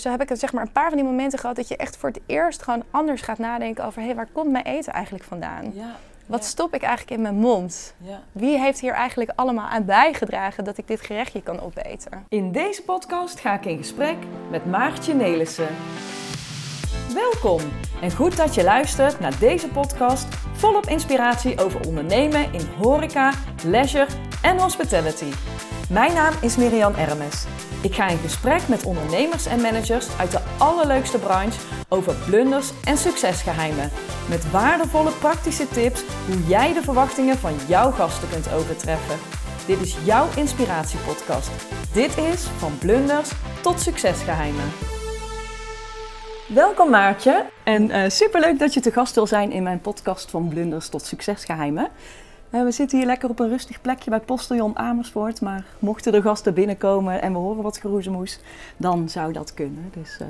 [0.00, 2.08] zo heb ik zeg maar een paar van die momenten gehad dat je echt voor
[2.08, 5.72] het eerst gewoon anders gaat nadenken over, hé, hey, waar komt mijn eten eigenlijk vandaan?
[5.74, 5.96] Ja.
[6.26, 7.94] Wat stop ik eigenlijk in mijn mond?
[7.98, 8.22] Ja.
[8.32, 12.24] Wie heeft hier eigenlijk allemaal aan bijgedragen dat ik dit gerechtje kan opeten?
[12.28, 14.16] In deze podcast ga ik in gesprek
[14.50, 15.68] met Maartje Nelissen.
[17.14, 17.60] Welkom
[18.00, 23.32] en goed dat je luistert naar deze podcast volop inspiratie over ondernemen in horeca,
[23.64, 24.06] leisure
[24.42, 25.32] en hospitality.
[25.90, 27.44] Mijn naam is Miriam Ermes.
[27.82, 32.96] Ik ga in gesprek met ondernemers en managers uit de allerleukste branche over blunders en
[32.96, 33.90] succesgeheimen.
[34.28, 39.16] Met waardevolle praktische tips hoe jij de verwachtingen van jouw gasten kunt overtreffen.
[39.66, 41.50] Dit is jouw inspiratiepodcast.
[41.92, 43.30] Dit is van blunders
[43.62, 44.70] tot succesgeheimen.
[46.48, 50.48] Welkom Maartje en uh, superleuk dat je te gast wil zijn in mijn podcast van
[50.48, 51.88] blunders tot succesgeheimen.
[52.50, 56.22] Uh, we zitten hier lekker op een rustig plekje bij Postiljon Amersfoort, maar mochten er
[56.22, 58.38] gasten binnenkomen en we horen wat geroezemoes,
[58.76, 59.90] dan zou dat kunnen.
[59.94, 60.28] Dus, uh,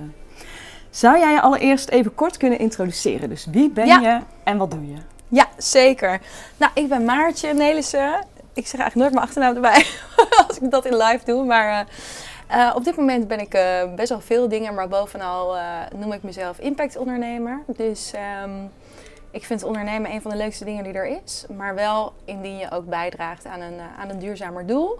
[0.91, 3.29] zou jij je allereerst even kort kunnen introduceren?
[3.29, 3.99] Dus wie ben Ja.
[4.01, 4.97] je en wat doe je?
[5.29, 6.21] Ja, zeker.
[6.57, 8.27] Nou, ik ben Maartje Nelissen.
[8.53, 9.87] Ik zeg eigenlijk nooit mijn achternaam erbij
[10.49, 11.45] als ik dat in live doe.
[11.45, 11.87] Maar
[12.49, 15.63] eh, eh, op dit moment ben ik eh, best wel veel dingen, maar bovenal eh,
[15.97, 17.63] noem ik mezelf impactondernemer.
[17.67, 18.51] Dus ehm,
[19.31, 21.45] ik vind ondernemen een van de leukste dingen die er is.
[21.57, 24.99] Maar wel indien je ook bijdraagt aan een, eh, aan een duurzamer doel.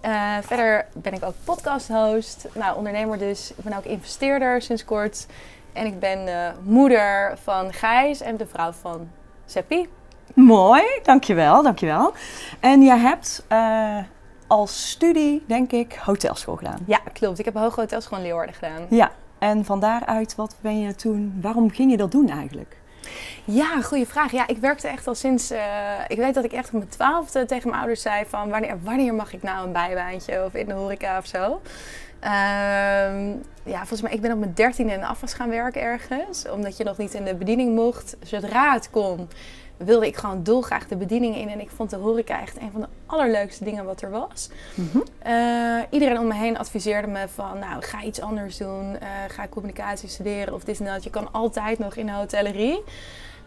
[0.00, 2.48] Eh, verder ben ik ook podcast-host.
[2.54, 3.50] Nou, ondernemer dus.
[3.56, 5.26] Ik ben ook investeerder sinds kort.
[5.72, 9.08] En ik ben de moeder van Gijs en de vrouw van
[9.46, 9.88] Seppi.
[10.34, 12.12] Mooi, dankjewel, dankjewel.
[12.60, 13.98] En jij hebt eh,
[14.46, 16.78] als studie, denk ik, hotelschool gedaan.
[16.86, 17.38] Ja, klopt.
[17.38, 18.86] Ik heb Hoge Hotels gewoon Leeuwarden gedaan.
[18.88, 22.77] Ja, en van daaruit, wat ben je toen, waarom ging je dat doen eigenlijk?
[23.44, 24.32] Ja, goede vraag.
[24.32, 25.50] Ja, ik werkte echt al sinds...
[25.50, 25.60] eh,
[26.08, 28.48] ik weet dat ik echt op mijn twaalfde tegen mijn ouders zei van...
[28.50, 31.60] Wanneer, wanneer mag ik nou een bijbaantje of in de horeca of zo?
[32.20, 33.28] Ehm,
[33.62, 36.48] ja, volgens mij, ik ben op mijn dertiende in de afwas gaan werken ergens.
[36.48, 38.16] Omdat je nog niet in de bediening mocht.
[38.22, 39.28] Zodra het kon,
[39.78, 41.48] wilde ik gewoon dolgraag de bediening in.
[41.48, 44.48] En ik vond de horeca echt een van de allerleukste dingen wat er was.
[45.18, 48.96] Eh, iedereen om me heen adviseerde me van, nou, ga iets anders doen.
[49.00, 51.04] Eh, ga communicatie studeren of dit en dat.
[51.04, 52.82] Je kan altijd nog in de hotellerie.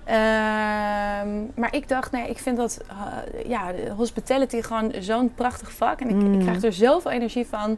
[0.06, 6.00] Ehm, maar ik dacht, nee, ik vind dat eh, ja, hospitality gewoon zo'n prachtig vak.
[6.02, 6.40] En ik, ik Mm.
[6.42, 7.78] krijg er zoveel energie van.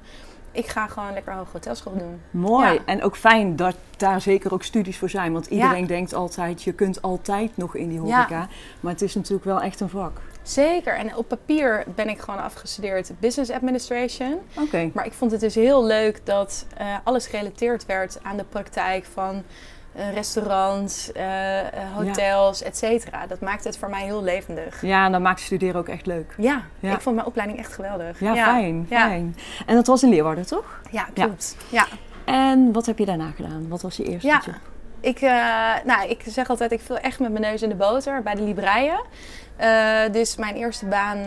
[0.53, 2.21] Ik ga gewoon lekker hoge hotelschool doen.
[2.31, 2.73] Mooi.
[2.73, 2.79] Ja.
[2.85, 5.33] En ook fijn dat daar zeker ook studies voor zijn.
[5.33, 5.87] Want iedereen Ja.
[5.87, 8.15] denkt altijd, je kunt altijd nog in die Ja.
[8.15, 8.47] horeca.
[8.79, 10.21] Maar het is natuurlijk wel echt een vak.
[10.41, 10.93] Zeker.
[10.95, 14.39] En op papier ben ik gewoon afgestudeerd business administration.
[14.59, 14.89] Oké.
[14.93, 19.05] Maar ik vond het dus heel leuk dat eh, alles gerelateerd werd aan de praktijk
[19.05, 19.43] van
[20.13, 21.65] restaurants, eh, eh,
[21.95, 23.27] hotels, et cetera.
[23.27, 24.81] Dat maakte het voor mij heel levendig.
[24.81, 26.33] Ja, en dat maakt studeren ook echt leuk.
[26.37, 26.93] Ja, Ja.
[26.93, 28.19] ik vond mijn opleiding echt geweldig.
[28.19, 29.07] Ja, fijn, Ja.
[29.07, 29.35] fijn.
[29.65, 30.79] En dat was in Leeuwarden, toch?
[30.91, 31.55] Ja, klopt.
[31.69, 31.85] Ja.
[32.25, 33.67] En wat heb je daarna gedaan?
[33.69, 34.41] Wat was je eerste Ja.
[34.45, 34.55] job?
[34.99, 35.21] Ik,
[35.85, 38.41] nou, ik zeg altijd, ik viel echt met mijn neus in de boter bij de
[38.41, 39.01] Libreien.
[39.55, 41.17] Eh, dus mijn eerste baan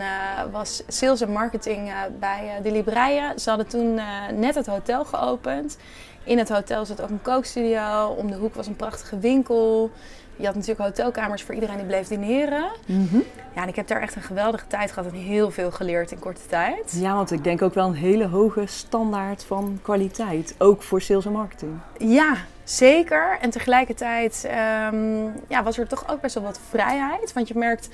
[0.51, 3.39] was sales en marketing bij de Libreien.
[3.39, 3.99] Ze hadden toen
[4.33, 5.77] net het hotel geopend.
[6.27, 8.15] In het hotel zat ook een kookstudio.
[8.17, 9.91] Om de hoek was een prachtige winkel.
[10.35, 12.71] Je had natuurlijk hotelkamers voor iedereen die bleef dineren.
[12.85, 13.17] Mhm.
[13.55, 16.19] Ja, en ik heb daar echt een geweldige tijd gehad en heel veel geleerd in
[16.19, 16.97] korte tijd.
[16.99, 20.55] Ja, want ik denk ook wel een hele hoge standaard van kwaliteit.
[20.57, 21.71] Ook voor sales en marketing.
[21.97, 23.37] Ja, zeker.
[23.41, 27.33] En tegelijkertijd ehm, ja, was er toch ook best wel wat vrijheid.
[27.33, 27.89] Want je merkt,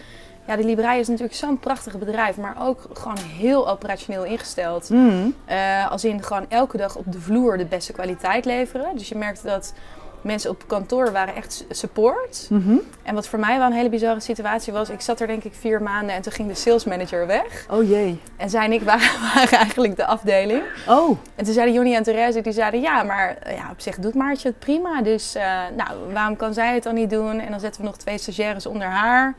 [0.48, 4.90] ja, de Librei is natuurlijk zo'n prachtig bedrijf, maar ook gewoon heel operationeel ingesteld.
[5.46, 8.98] Eh, als in gewoon elke dag op de vloer de beste kwaliteit leveren.
[8.98, 9.74] Dus je merkte dat
[10.24, 12.48] mensen op kantoor waren echt support.
[12.50, 12.76] Mhm.
[13.04, 15.54] En wat voor mij wel een hele bizarre situatie was, ik zat er denk ik
[15.54, 17.66] vier maanden en toen ging de sales manager weg.
[17.70, 18.20] Oh jee.
[18.38, 20.64] En zij en ik waren, waren eigenlijk de afdeling.
[20.88, 23.98] Oh, En toen zeiden Jonny en Therese, die zeiden ja, maar eh, ja, op zich
[23.98, 25.02] doet Maartje het prima.
[25.02, 25.44] Dus eh,
[25.76, 27.40] nou, waarom kan zij het dan niet doen?
[27.40, 29.36] En dan zetten we nog twee stagiaires onder haar.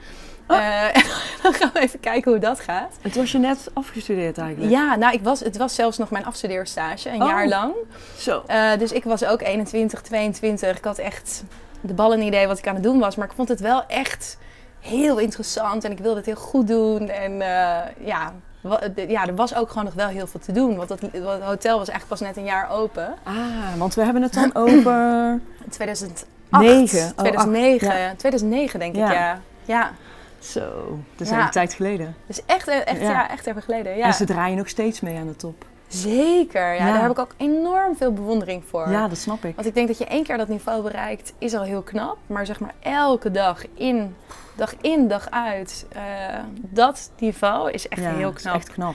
[0.46, 0.56] Oh.
[0.56, 1.02] Eh, en
[1.42, 2.92] dan gaan we even kijken hoe dat gaat.
[3.00, 4.70] het was je net afgestudeerd eigenlijk.
[4.72, 7.28] Ja, nou, ik was, het was zelfs nog mijn afstudeerstage, een Oh.
[7.28, 7.74] jaar lang.
[8.18, 8.42] Zo.
[8.46, 10.76] Eh, dus ik was ook 21, 22.
[10.78, 11.44] Ik had echt
[11.80, 13.16] de ballen idee wat ik aan het doen was.
[13.16, 14.38] Maar ik vond het wel echt
[14.80, 15.84] heel interessant.
[15.84, 17.08] En ik wilde het heel goed doen.
[17.08, 18.32] En eh, ja,
[19.08, 20.76] ja, er was ook gewoon nog wel heel veel te doen.
[20.76, 23.14] Want het, het hotel was eigenlijk pas net een jaar open.
[23.22, 23.34] Ah,
[23.76, 25.40] want we hebben het dan over...
[25.70, 26.26] 2008.
[26.50, 27.06] Negen.
[27.06, 27.88] Oh, 2009.
[27.88, 28.14] acht, ja.
[28.16, 29.06] 2009 denk Ja.
[29.06, 29.40] ik, ja.
[29.64, 29.90] Ja,
[30.44, 31.44] Zo, dat is Ja.
[31.44, 32.16] een tijd geleden.
[32.26, 33.10] dus echt, eh, echt, Ja.
[33.10, 33.30] ja.
[33.30, 33.96] echt even geleden.
[33.96, 34.04] Ja.
[34.06, 35.64] En ze draaien nog steeds mee aan de top.
[35.88, 38.90] Zeker, ja, daar heb ik ook enorm veel bewondering voor.
[38.90, 39.54] Ja, dat snap ik.
[39.54, 42.16] Want ik denk dat je één keer dat niveau bereikt, is al heel knap.
[42.26, 44.16] Maar zeg maar elke dag in,
[44.54, 46.02] dag in, dag uit, eh,
[46.54, 48.54] dat niveau is echt heel is knap.
[48.54, 48.94] echt knap.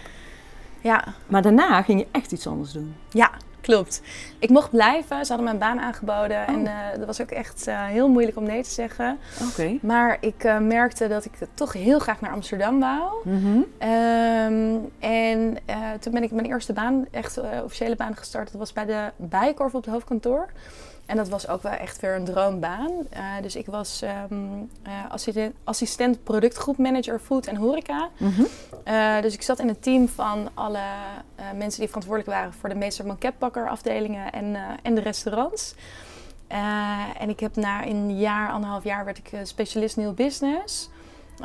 [0.82, 2.96] Ja, Maar daarna ging je echt iets anders doen.
[3.10, 3.32] ja,
[3.62, 4.02] klopt.
[4.40, 5.26] Ik mocht blijven.
[5.26, 6.48] Ze hadden mijn baan aangeboden.
[6.48, 9.18] En uh, dat was ook echt uh, heel moeilijk om nee te zeggen.
[9.50, 9.78] Oké.
[9.82, 13.12] Maar ik uh, merkte dat ik toch heel graag naar Amsterdam wou.
[13.24, 13.90] Mm -hmm.
[13.90, 15.58] um, en
[16.00, 18.52] toen ben ik mijn eerste baan, echt officiële baan gestart.
[18.52, 20.50] Dat was bij de Bijenkorf op het hoofdkantoor.
[21.10, 22.92] En dat was ook wel echt weer een droombaan.
[22.92, 24.02] Uh, dus ik was
[24.32, 28.10] um, uh, assistent, assistent productgroepmanager food en horeca.
[28.18, 28.48] Mm -hmm.
[28.88, 30.80] uh, dus ik zat in het team van alle
[31.56, 35.76] mensen die verantwoordelijk waren voor de meester banketbakker afdelingen en, en de restaurants.
[37.20, 40.90] en ik heb na een jaar, anderhalf jaar, werd ik specialist nieuw business.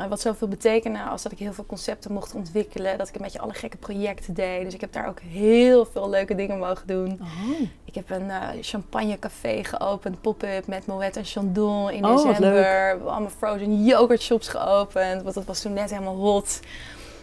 [0.09, 2.97] Wat zoveel betekende als dat ik heel veel concepten mocht ontwikkelen.
[2.97, 4.63] Dat ik een beetje alle gekke projecten deed.
[4.63, 7.19] Dus ik heb daar ook heel veel leuke dingen mogen doen.
[7.21, 7.59] Oh.
[7.85, 12.91] Ik heb een uh, champagnecafé geopend, pop-up met Moet en Chandon in Oh, december.
[12.91, 16.59] Allemaal frozen yoghurt shops geopend, want dat was toen net helemaal hot.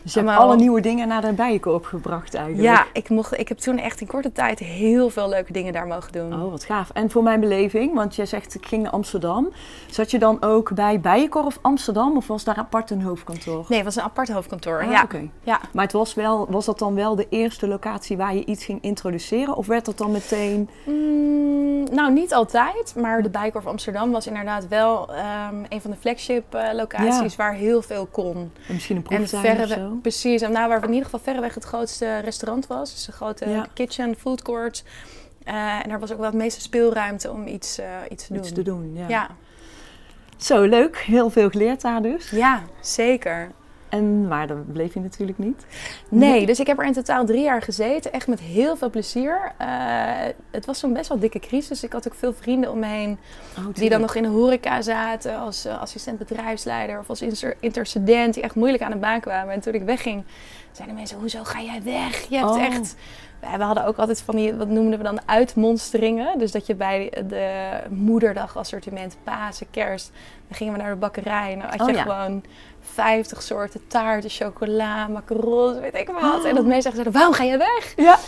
[0.03, 2.65] Dus je hebt alle nieuwe dingen naar de bijenkorf gebracht eigenlijk.
[2.65, 5.87] Ja, ik, mocht, ik heb toen echt in korte tijd heel veel leuke dingen daar
[5.87, 6.43] mogen doen.
[6.43, 6.91] Oh, wat gaaf.
[6.91, 9.53] En voor mijn beleving, want jij zegt ik ging naar Amsterdam.
[9.91, 13.65] Zat je dan ook bij Bijenkorf Amsterdam of was daar apart een hoofdkantoor?
[13.69, 14.83] Nee, het was een apart hoofdkantoor.
[14.83, 15.03] Ah, ja.
[15.03, 15.29] oké.
[15.43, 15.61] ja.
[15.73, 18.83] Maar het was, wel, was dat dan wel de eerste locatie waar je iets ging
[18.83, 19.57] introduceren?
[19.57, 20.69] Of werd dat dan meteen...
[20.85, 25.97] Mm, nou, niet altijd, maar de Bijenkorf Amsterdam was inderdaad wel ehm, een van de
[25.97, 28.53] flagship eh, locaties waar heel veel kon.
[28.69, 29.99] Misschien een En proeftuin of verreweg, zo?
[30.01, 30.43] precies.
[30.43, 32.93] En nou, waar we in ieder geval verreweg het grootste restaurant was.
[32.93, 33.67] Dus een grote Ja.
[33.75, 34.85] kitchen, food court.
[35.45, 38.43] Eh, en daar was ook wel het meeste speelruimte om iets, eh, iets te doen.
[38.43, 39.09] Iets te doen, ja.
[39.09, 39.29] Ja.
[40.37, 40.99] Zo, leuk.
[40.99, 42.31] Heel veel geleerd daar dus.
[42.31, 43.51] ja, zeker.
[43.93, 45.67] En, maar dat bleef je natuurlijk niet.
[46.09, 48.13] Nee, dus ik heb er in totaal drie jaar gezeten.
[48.13, 49.53] Echt met heel veel plezier.
[49.59, 49.67] Eh,
[50.51, 51.83] het was zo'n best wel dikke crisis.
[51.85, 53.19] Ik had ook veel vrienden om me heen
[53.59, 57.57] Oh, die dan nog in de horeca zaten als eh, assistent bedrijfsleider of als inter-
[57.61, 59.55] intercedent die echt moeilijk aan de baan kwamen.
[59.55, 60.25] En toen ik wegging,
[60.73, 62.27] zeiden mensen, hoezo ga jij weg?
[62.29, 62.63] Je hebt Oh.
[62.65, 62.97] echt...
[63.41, 66.39] We hadden ook altijd van die, wat noemden we dan, uitmonsteringen.
[66.39, 70.11] Dus dat je bij de moederdag assortiment, Pasen, Kerst,
[70.49, 72.03] dan gingen we naar de bakkerij en dan had je Oh, ja.
[72.03, 72.43] gewoon
[72.83, 76.45] 50 soorten taarten, chocola, macarons, weet ik wat.
[76.45, 77.93] En dat mensen echt zeiden, waarom ga je weg?
[77.97, 78.19] Ja.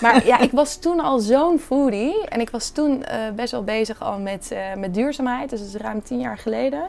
[0.00, 2.28] Maar ja, ik was toen al zo'n foodie.
[2.28, 5.50] En ik was toen eh, best wel bezig al met, eh, met duurzaamheid.
[5.50, 6.82] Dus dat is ruim tien jaar geleden.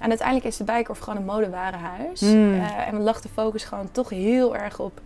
[0.00, 2.20] En uiteindelijk is de Bijenkorf gewoon een modewarenhuis.
[2.20, 2.54] Mm.
[2.54, 5.00] Eh, en lag de focus gewoon toch heel erg op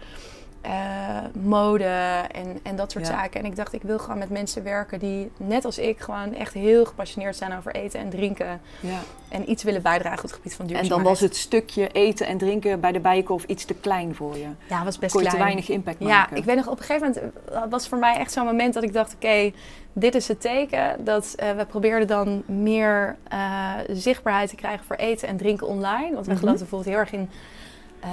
[0.66, 1.84] eh, mode
[2.32, 3.12] en, en dat soort Ja.
[3.12, 3.40] zaken.
[3.40, 6.52] En ik dacht, ik wil gewoon met mensen werken die net als ik gewoon echt
[6.54, 8.60] heel gepassioneerd zijn over eten en drinken.
[8.80, 8.98] ja.
[9.28, 11.04] En iets willen bijdragen op het gebied van En duurzaamheid.
[11.04, 14.46] dan was het stukje eten en drinken bij de Bijenkorf iets te klein voor je.
[14.68, 16.36] Ja, was best Kon je te weinig impact Ja, maken.
[16.36, 18.82] ik weet nog, op een gegeven moment eh, was voor mij echt zo'n moment dat
[18.82, 19.52] ik dacht, oké,
[19.92, 21.04] dit is het teken.
[21.04, 23.16] Dat eh, we probeerden dan meer
[23.88, 26.14] zichtbaarheid te krijgen voor eten en drinken online.
[26.14, 26.40] Want we Mhm.
[26.40, 27.30] geloofden bijvoorbeeld heel erg in
[28.00, 28.10] eh,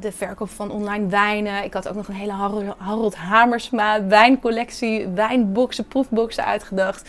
[0.00, 1.64] de verkoop van online wijnen.
[1.64, 2.32] Ik had ook nog een hele
[2.78, 7.08] Harold, Hamersma wijncollectie, wijnboxen, proefboxen uitgedacht.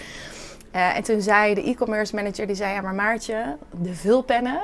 [0.72, 4.60] Eh, en toen zei de e-commerce manager, die zei, ja maar Maartje, de vulpennen...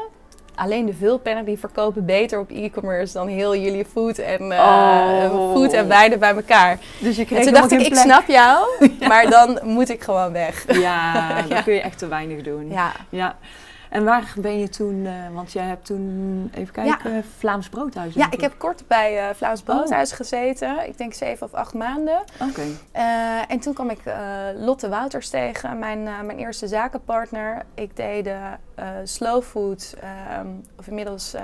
[0.59, 5.51] Alleen de vulpennen die verkopen beter op e-commerce dan heel jullie food en, Oh.
[5.53, 6.79] food en wijnen bij elkaar.
[6.99, 8.67] Dus je En toen dacht ik, ik snap jou,
[9.09, 10.65] maar dan moet ik gewoon weg.
[10.65, 10.77] plek.
[10.77, 11.61] Ja, dan Ja.
[11.61, 12.69] kun je echt te weinig doen.
[12.71, 13.35] Ja, Ja.
[13.89, 18.13] En waar ben je toen, eh, want jij hebt toen, even kijken, Vlaams Broodhuis.
[18.13, 19.65] ja ik heb kort bij eh Vlaams Oh.
[19.65, 20.87] Broodhuis gezeten.
[20.87, 22.23] Ik denk zeven of acht maanden.
[22.49, 22.61] Oké.
[22.91, 23.99] Eh, en toen kwam ik
[24.55, 27.65] Lotte Wouters tegen, mijn, mijn eerste zakenpartner.
[27.73, 28.39] Ik deed de
[29.03, 30.47] slow food, ehm,
[30.79, 31.35] of inmiddels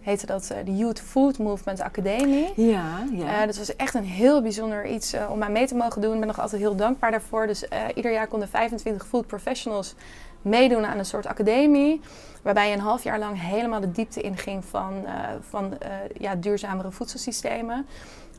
[0.00, 2.52] heette dat de Youth Food Movement Academie.
[2.56, 3.40] Ja, ja.
[3.40, 6.12] Eh, dat was echt een heel bijzonder iets om mij mee te mogen doen.
[6.12, 7.46] Ik ben nog altijd heel dankbaar daarvoor.
[7.46, 7.64] Dus
[7.94, 9.94] ieder jaar konden 25 food professionals
[10.44, 12.00] meedoen aan een soort academie.
[12.42, 15.12] Waarbij je een half jaar lang helemaal de diepte inging van, eh,
[15.48, 17.86] van eh, ja, duurzamere voedselsystemen.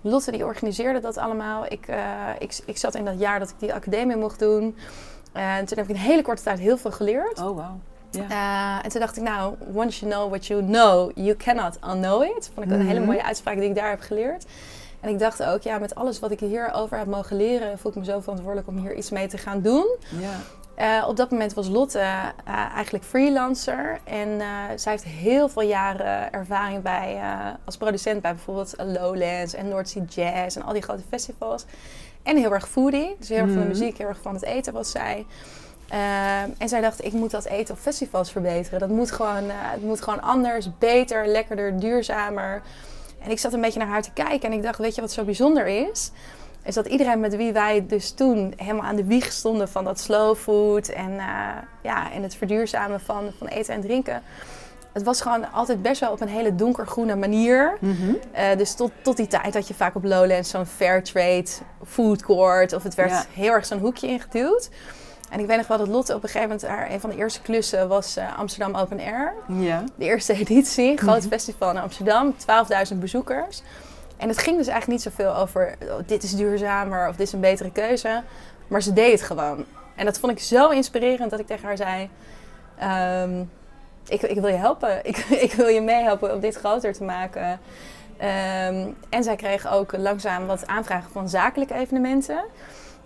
[0.01, 1.65] Lotte die organiseerde dat allemaal.
[1.69, 1.97] Ik, eh,
[2.39, 4.75] ik, ik zat in dat jaar dat ik die academie mocht doen.
[5.33, 7.39] En toen heb ik in een hele korte tijd heel veel geleerd.
[7.41, 7.65] oh.
[8.11, 8.29] Ja.
[8.29, 12.23] Eh, en toen dacht ik, nou, once you know what you know, you cannot unknow
[12.23, 12.51] it.
[12.53, 13.07] Vond ik een hele Mhm.
[13.07, 14.45] mooie uitspraak die ik daar heb geleerd.
[15.01, 17.97] En ik dacht ook, ja, met alles wat ik hierover heb mogen leren, voel ik
[17.97, 19.95] me zo verantwoordelijk om hier iets mee te gaan doen.
[20.19, 20.29] ja.
[20.75, 22.25] Eh, op dat moment was Lotte eh,
[22.75, 23.99] eigenlijk freelancer.
[24.03, 27.19] En eh, zij heeft heel veel jaren ervaring bij,
[27.65, 31.65] als producent bij bijvoorbeeld Lowlands en North Sea Jazz en al die grote festivals.
[32.23, 33.77] En heel erg foodie, dus heel erg van de Mhm.
[33.77, 35.25] muziek, heel erg van het eten was zij.
[36.57, 38.79] En zij dacht, ik moet dat eten op festivals verbeteren.
[38.79, 42.61] Dat moet gewoon, het moet gewoon anders, beter, lekkerder, duurzamer.
[43.19, 45.11] En ik zat een beetje naar haar te kijken en ik dacht, weet je wat
[45.11, 46.11] zo bijzonder is?
[46.65, 49.99] Is dat iedereen met wie wij dus toen helemaal aan de wieg stonden van dat
[49.99, 51.25] slow food en, eh,
[51.83, 54.21] ja, en het verduurzamen van, van eten en drinken.
[54.93, 57.77] het was gewoon altijd best wel op een hele donkergroene manier.
[57.79, 58.13] Mhm.
[58.31, 61.45] Eh, dus tot, tot die tijd had je vaak op Lowlands zo'n fair trade
[61.85, 62.73] food court.
[62.73, 63.25] Of het werd Ja.
[63.33, 64.69] heel erg zo'n hoekje ingeduwd.
[65.29, 66.67] En ik weet nog wel dat Lotte op een gegeven moment...
[66.67, 69.33] Haar, een van de eerste klussen was eh, Amsterdam Open Air.
[69.47, 69.83] Ja.
[69.97, 71.27] De eerste editie, groot Mhm.
[71.29, 72.35] festival in Amsterdam.
[72.37, 73.61] 12.000 bezoekers.
[74.17, 75.75] En het ging dus eigenlijk niet zoveel over...
[75.81, 78.23] oh, dit is duurzamer of dit is een betere keuze.
[78.67, 79.65] Maar ze deed het gewoon.
[79.95, 82.09] En dat vond ik zo inspirerend dat ik tegen haar zei...
[82.77, 83.43] ehm,
[84.07, 84.99] ik, ik wil je helpen.
[85.09, 87.59] Ik, ik wil je meehelpen om dit groter te maken.
[88.17, 92.43] Ehm, en zij kreeg ook langzaam wat aanvragen van zakelijke evenementen.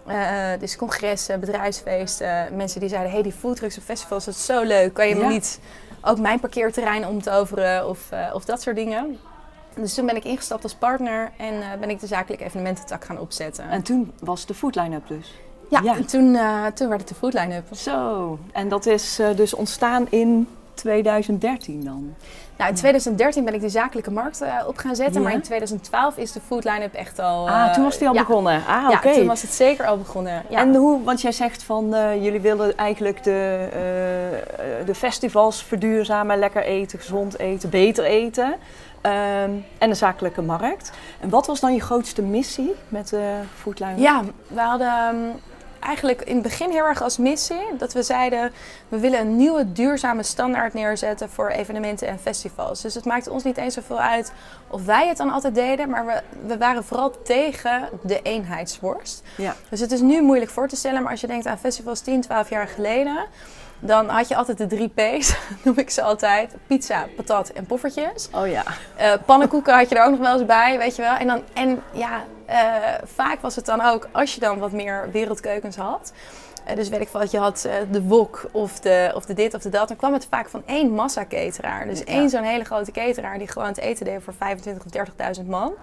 [0.06, 2.56] Eh, dus congressen, bedrijfsfeesten.
[2.56, 4.94] Mensen die zeiden, hey, die foodtrucks op festivals, dat is zo leuk.
[4.94, 5.60] Kan je me niet
[6.02, 9.20] ook mijn parkeerterrein omtoveren of, eh, of dat soort dingen.
[9.82, 13.20] Dus toen ben ik ingestapt als partner en eh, ben ik de zakelijke evenemententak gaan
[13.20, 13.70] opzetten.
[13.70, 15.34] En toen was de food line-up dus.
[15.70, 15.96] ja, ja.
[15.96, 17.66] en toen, eh, toen werd het de food line-up.
[17.72, 18.40] Zo.
[18.52, 22.14] En dat is eh, dus ontstaan in 2013 dan.
[22.58, 25.28] Nou, in 2013 ben ik de zakelijke markt op gaan zetten, Ja.
[25.28, 27.50] maar in 2012 is de food line-up echt al...
[27.50, 28.20] ah, toen was die al ja.
[28.20, 28.56] begonnen.
[28.56, 29.14] Ah, Ja, oké.
[29.14, 30.44] toen was het zeker al begonnen.
[30.50, 30.60] Ja.
[30.60, 31.90] En hoe, want jij zegt van
[32.22, 33.68] jullie willen eigenlijk de,
[34.86, 38.56] de festivals verduurzamen, lekker eten, gezond eten, beter eten.
[39.02, 40.92] Ehm, en de zakelijke markt.
[41.20, 44.00] En wat was dan je grootste missie met de Foodline?
[44.00, 45.38] Ja, we hadden ehm,
[45.80, 48.52] eigenlijk in het begin heel erg als missie dat we zeiden:
[48.88, 52.82] we willen een nieuwe duurzame standaard neerzetten voor evenementen en festivals.
[52.82, 54.32] Dus het maakte ons niet eens zoveel uit
[54.68, 59.24] of wij het dan altijd deden, maar we, we waren vooral tegen de eenheidsworst.
[59.38, 59.56] Ja.
[59.70, 62.22] Dus het is nu moeilijk voor te stellen, maar als je denkt aan festivals 10,
[62.22, 63.26] 12 jaar geleden.
[63.80, 66.56] Dan had je altijd de drie P's, noem ik ze altijd.
[66.68, 68.30] Pizza, patat en poffertjes.
[68.36, 68.64] Oh ja.
[68.96, 71.16] Eh, pannenkoeken had je er ook nog wel eens bij, weet je wel.
[71.16, 72.58] En, dan, en ja, eh,
[73.04, 76.14] vaak was het dan ook als je dan wat meer wereldkeukens had.
[76.66, 79.54] Eh, dus weet ik veel, dat je had de wok of de, of de dit
[79.54, 79.88] of de dat.
[79.88, 81.88] Dan kwam het vaak van één massa-cateraar.
[81.88, 82.06] Dus Ja.
[82.06, 85.74] één zo'n hele grote cateraar die gewoon het eten deed voor 25 of 30.000 man.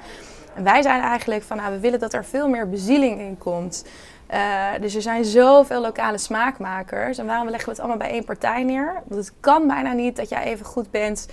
[0.56, 3.84] En wij zeiden eigenlijk van, nou, we willen dat er veel meer bezieling in komt.
[4.26, 7.18] Eh, dus er zijn zoveel lokale smaakmakers.
[7.18, 8.92] En waarom leggen we het allemaal bij één partij neer?
[9.06, 11.26] Want het kan bijna niet dat jij even goed bent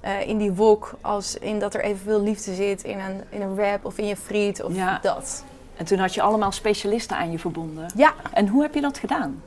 [0.00, 3.54] eh, in die wok als in dat er evenveel liefde zit in een, in een
[3.54, 4.98] wrap of in je friet of Ja.
[5.02, 5.44] dat.
[5.76, 7.86] En toen had je allemaal specialisten aan je verbonden.
[7.96, 9.42] Ja, En hoe heb je dat gedaan?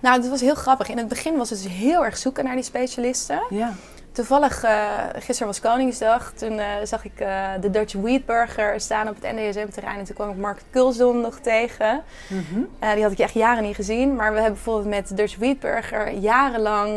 [0.00, 0.88] nou, het was heel grappig.
[0.88, 3.40] In het begin was het dus heel erg zoeken naar die specialisten.
[3.50, 3.72] Ja.
[4.18, 6.32] Toevallig, eh gisteren was Koningsdag.
[6.32, 9.98] Toen eh, zag ik eh, de Dutch Wheat Burger staan op het NDSM-terrein.
[9.98, 12.02] En toen kwam ik Mark Kulsdom nog tegen.
[12.28, 12.94] Mhm.
[12.94, 14.14] Die had ik echt jaren niet gezien.
[14.14, 16.88] Maar we hebben bijvoorbeeld met de Dutch Wheat Burger jarenlang,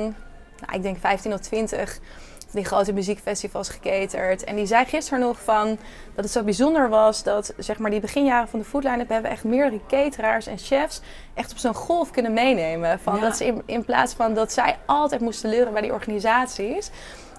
[0.60, 2.02] nou, ik denk 15 of 20, van
[2.52, 4.44] die grote muziekfestivals geketerd.
[4.44, 5.68] En die zei gisteren nog van
[6.16, 9.28] dat het zo bijzonder was dat zeg maar, die beginjaren van de Foodline hebben we
[9.28, 11.02] echt meerdere cateraars en chefs
[11.34, 13.00] echt op zo'n golf kunnen meenemen.
[13.00, 13.22] Van Ja.
[13.22, 16.90] dat ze in, in plaats van dat zij altijd moesten leuren bij die organisaties.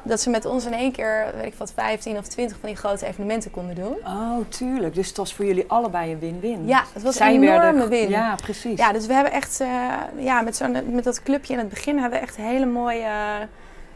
[0.04, 2.78] Dat ze met ons in één keer, weet ik wat, 15 of 20 van die
[2.78, 3.97] grote evenementen konden doen.
[4.07, 4.95] Oh, tuurlijk.
[4.95, 6.66] Dus het was voor jullie allebei een win-win.
[6.66, 8.09] Ja, het was Zij een enorme werden- win.
[8.09, 8.78] Ja, precies.
[8.78, 9.69] Ja, dus we hebben echt, eh,
[10.16, 13.09] ja, met, zo'n, met dat clubje in het begin hebben we echt hele mooie,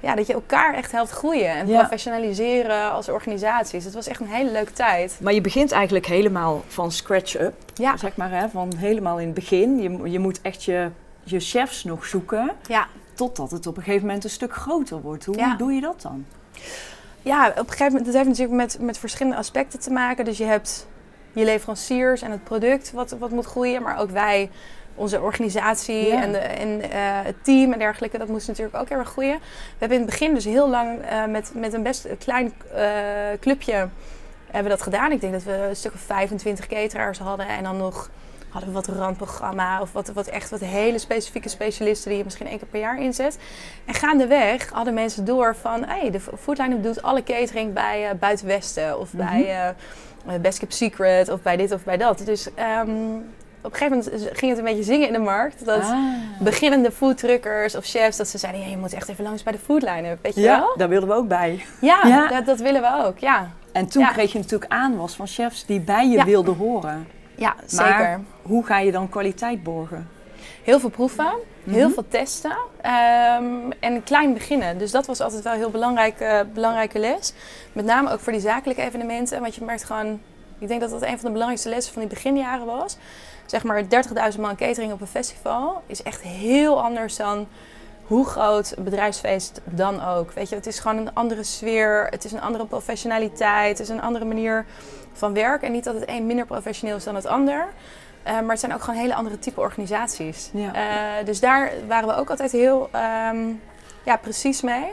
[0.01, 1.79] ja, dat je elkaar echt helpt groeien en Ja.
[1.79, 3.85] professionaliseren als organisaties.
[3.85, 5.19] Het was echt een hele leuke tijd.
[5.21, 8.49] Maar je begint eigenlijk helemaal van scratch up, Ja, zeg maar, hè?
[8.49, 9.79] van helemaal in het begin.
[9.83, 10.91] Je, je moet echt je,
[11.23, 12.87] je chefs nog zoeken, ja.
[13.15, 15.25] totdat het op een gegeven moment een stuk groter wordt.
[15.25, 15.55] Hoe Ja.
[15.57, 16.25] doe je dat dan?
[17.23, 20.25] ja, op een gegeven moment, dat heeft natuurlijk met, met verschillende aspecten te maken.
[20.25, 20.87] Dus je hebt
[21.41, 24.51] je leveranciers en het product wat, wat moet groeien, maar ook wij,
[24.95, 26.23] onze organisatie Ja.
[26.23, 29.39] en, de, en eh, het team en dergelijke, dat moest natuurlijk ook heel erg groeien.
[29.39, 32.85] We hebben in het begin dus heel lang eh, met, met een best klein eh,
[33.41, 33.89] clubje
[34.51, 35.13] hebben dat gedaan.
[35.13, 38.11] Ik denk dat we een stuk of 25 cateraars hadden en dan nog
[38.49, 42.47] hadden we wat randprogramma of wat, wat echt wat hele specifieke specialisten die je misschien
[42.47, 43.39] één keer per jaar inzet.
[43.85, 48.99] En gaandeweg hadden mensen door van, hey, de Foodline doet alle catering bij eh Buitenwesten
[48.99, 49.27] of Mhm.
[49.27, 49.75] bij
[50.41, 52.23] Best Kept Secret of bij dit of bij dat.
[52.25, 52.91] Dus ehm,
[53.61, 55.65] op een gegeven moment ging het een beetje zingen in de markt.
[55.65, 55.99] Dat Ah.
[56.41, 59.59] beginnende foodtruckers of chefs, dat ze zeiden, ja, je moet echt even langs bij de
[59.59, 60.75] Foodline, weet je Ja, wel?
[60.77, 61.65] daar wilden we ook bij.
[61.81, 62.29] Ja, Ja.
[62.29, 63.51] Dat, dat willen we ook, ja.
[63.73, 64.09] En toen Ja.
[64.13, 67.07] kreeg je natuurlijk aanwas van chefs die bij je wilden horen.
[67.35, 68.21] Ja, Maar zeker.
[68.43, 70.09] hoe ga je dan kwaliteit borgen?
[70.67, 71.33] Heel veel proeven,
[71.65, 71.93] heel Mhm.
[71.95, 74.79] veel testen ehm, en klein beginnen.
[74.79, 77.33] Dus dat was altijd wel een heel belangrijke, belangrijke les.
[77.73, 79.41] Met name ook voor die zakelijke evenementen.
[79.41, 80.21] Want je merkt gewoon,
[80.59, 82.97] ik denk dat dat een van de belangrijkste lessen van die beginjaren was.
[83.47, 87.47] Zeg maar 30.000 man catering op een festival is echt heel anders dan
[88.07, 90.33] hoe groot een bedrijfsfeest dan ook.
[90.33, 93.95] Weet je, het is gewoon een andere sfeer, het is een andere professionaliteit, het is
[93.95, 94.65] een andere manier
[95.13, 95.63] van werk.
[95.63, 97.67] En niet dat het een minder professioneel is dan het ander.
[98.27, 100.51] Eh, maar het zijn ook gewoon hele andere type organisaties.
[100.53, 100.75] Ja.
[100.75, 103.49] Eh, dus daar waren we ook altijd heel ehm,
[104.05, 104.91] ja, precies mee.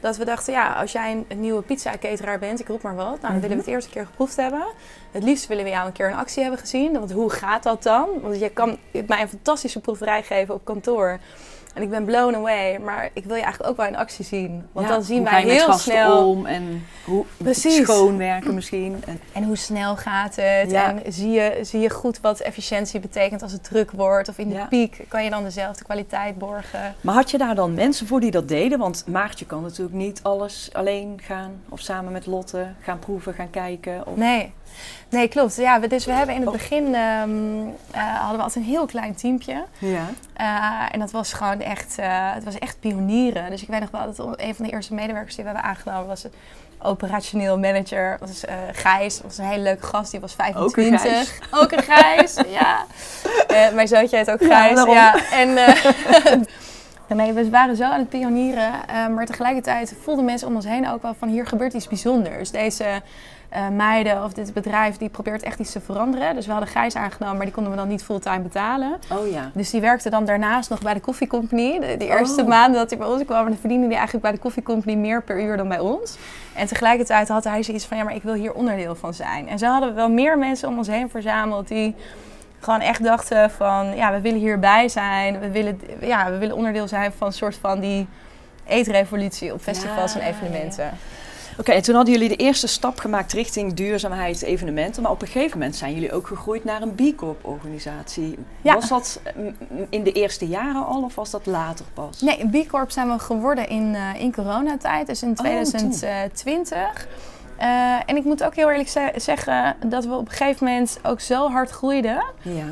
[0.00, 3.20] Dat we dachten, ja, als jij een, nieuwe pizza-cateraar bent, ik roep maar wat.
[3.20, 4.66] Nou, dan willen we het eerst een keer geproefd hebben.
[5.10, 6.92] Het liefst willen we jou een keer een actie hebben gezien.
[6.92, 8.08] Want hoe gaat dat dan?
[8.22, 11.18] Want je kan mij een fantastische proeverij geven op kantoor.
[11.76, 14.66] En ik ben blown away, maar ik wil je eigenlijk ook wel in actie zien.
[14.72, 16.28] Want Ja, dan zien wij heel snel.
[16.28, 17.76] om en hoe Precies.
[17.82, 19.02] schoonwerken misschien.
[19.06, 20.70] En, En hoe snel gaat het?
[20.70, 21.02] Ja.
[21.02, 24.28] En zie je, zie je goed wat efficiëntie betekent als het druk wordt?
[24.28, 24.64] Of in de Ja.
[24.66, 26.94] piek kan je dan dezelfde kwaliteit borgen?
[27.00, 28.78] maar had je daar dan mensen voor die dat deden?
[28.78, 33.50] Want Maartje kan natuurlijk niet alles alleen gaan of samen met Lotte gaan proeven, gaan
[33.50, 34.06] kijken.
[34.06, 34.16] Of...
[34.16, 34.52] Nee.
[35.08, 35.56] Nee, klopt.
[35.56, 36.56] Ja, we, dus we hebben in het Oh.
[36.56, 37.20] begin eh,
[38.18, 39.64] hadden we altijd een heel klein teampje.
[39.78, 40.04] Ja.
[40.34, 43.50] Eh, en dat was gewoon echt, eh, het was echt pionieren.
[43.50, 46.06] Dus ik weet nog wel dat een van de eerste medewerkers die we hebben aangenomen
[46.06, 46.32] was een
[46.78, 48.16] operationeel manager.
[48.20, 49.14] Dat was Gijs.
[49.16, 50.10] Dat was een hele leuke gast.
[50.10, 51.00] Die was 25.
[51.02, 51.32] Gijs.
[51.50, 52.84] Ook een Gijs, ja.
[53.74, 54.84] Mijn zoontje heet ook Gijs.
[54.84, 55.54] Ja, en
[57.16, 58.72] nee, we waren zo aan het pionieren.
[59.14, 62.50] maar tegelijkertijd voelden mensen om ons heen ook wel van hier gebeurt iets bijzonders.
[62.50, 62.84] Deze
[63.48, 66.34] eh, meiden of dit bedrijf die probeert echt iets te veranderen.
[66.34, 68.98] Dus we hadden Gijs aangenomen, maar die konden we dan niet fulltime betalen.
[69.12, 69.50] Oh ja.
[69.54, 71.78] Dus die werkte dan daarnaast nog bij de koffiecompany.
[71.80, 72.48] De, de eerste Oh.
[72.48, 75.42] maanden dat hij bij ons kwam, dan verdiende hij eigenlijk bij de koffiecompany meer per
[75.42, 76.16] uur dan bij ons.
[76.54, 79.48] En tegelijkertijd had hij zoiets van, ja, maar ik wil hier onderdeel van zijn.
[79.48, 81.94] En zo hadden we wel meer mensen om ons heen verzameld die
[82.60, 85.38] gewoon echt dachten van, ja, we willen hierbij zijn.
[85.40, 88.06] We willen, ja, we willen onderdeel zijn van een soort van die
[88.66, 90.90] eetrevolutie op festivals Ja, en evenementen.
[91.58, 95.02] Oké, en toen hadden jullie de eerste stap gemaakt richting duurzaamheid, evenementen.
[95.02, 98.38] Maar op een gegeven moment zijn jullie ook gegroeid naar een B Corp organisatie.
[98.62, 98.74] Ja.
[98.74, 99.54] Was dat mm,
[99.90, 102.20] in de eerste jaren al of was dat later pas?
[102.20, 105.34] Nee, B Corp zijn we geworden in, eh, in coronatijd, dus in
[106.78, 107.66] Oh, toen.
[107.66, 108.04] 2020.
[108.06, 110.98] Eh, en ik moet ook heel eerlijk ze- zeggen dat we op een gegeven moment
[111.02, 112.24] ook zo hard groeiden.
[112.42, 112.64] Ja.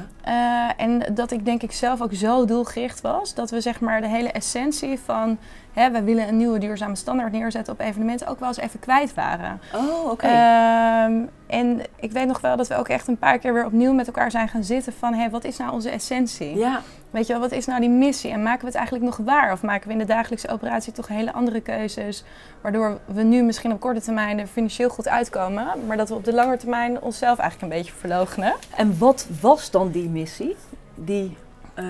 [0.77, 3.35] eh, en dat ik denk ik zelf ook zo doelgericht was.
[3.35, 5.39] Dat we zeg maar de hele essentie van...
[5.73, 8.27] Hè, we willen een nieuwe duurzame standaard neerzetten op evenementen...
[8.27, 9.61] ook wel eens even kwijt waren.
[9.75, 10.27] Oh, oké.
[10.27, 11.13] Ehm,
[11.47, 14.07] en ik weet nog wel dat we ook echt een paar keer weer opnieuw met
[14.07, 15.15] elkaar zijn gaan zitten van...
[15.15, 16.57] Hé, wat is nou onze essentie?
[16.59, 16.81] ja.
[17.11, 18.31] Weet je wel, wat is nou die missie?
[18.31, 19.53] En maken we het eigenlijk nog waar?
[19.53, 22.25] Of maken we in de dagelijkse operatie toch hele andere keuzes?
[22.65, 25.67] Waardoor we nu misschien op korte termijn er financieel goed uitkomen.
[25.87, 28.55] Maar dat we op de lange termijn onszelf eigenlijk een beetje verloochenen.
[28.77, 30.57] En wat was dan die missie
[30.95, 31.37] die,
[31.75, 31.85] eh,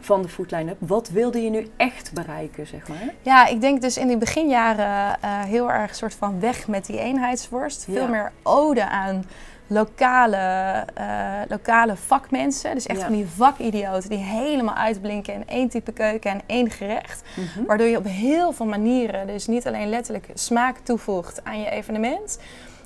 [0.00, 0.76] van de Food Line-up?
[0.78, 3.14] Wat wilde je nu echt bereiken, zeg maar?
[3.22, 6.98] Ja, ik denk dus in die beginjaren eh, heel erg soort van weg met die
[6.98, 7.84] eenheidsworst.
[7.86, 7.92] Ja.
[7.92, 9.24] Veel meer ode aan
[9.72, 11.06] lokale, eh,
[11.48, 12.74] lokale vakmensen.
[12.74, 13.04] Dus echt Ja.
[13.04, 17.22] van die vakidioten die helemaal uitblinken in één type keuken en één gerecht.
[17.66, 22.38] Waardoor je op heel veel manieren, dus niet alleen letterlijk smaak toevoegt aan je evenement.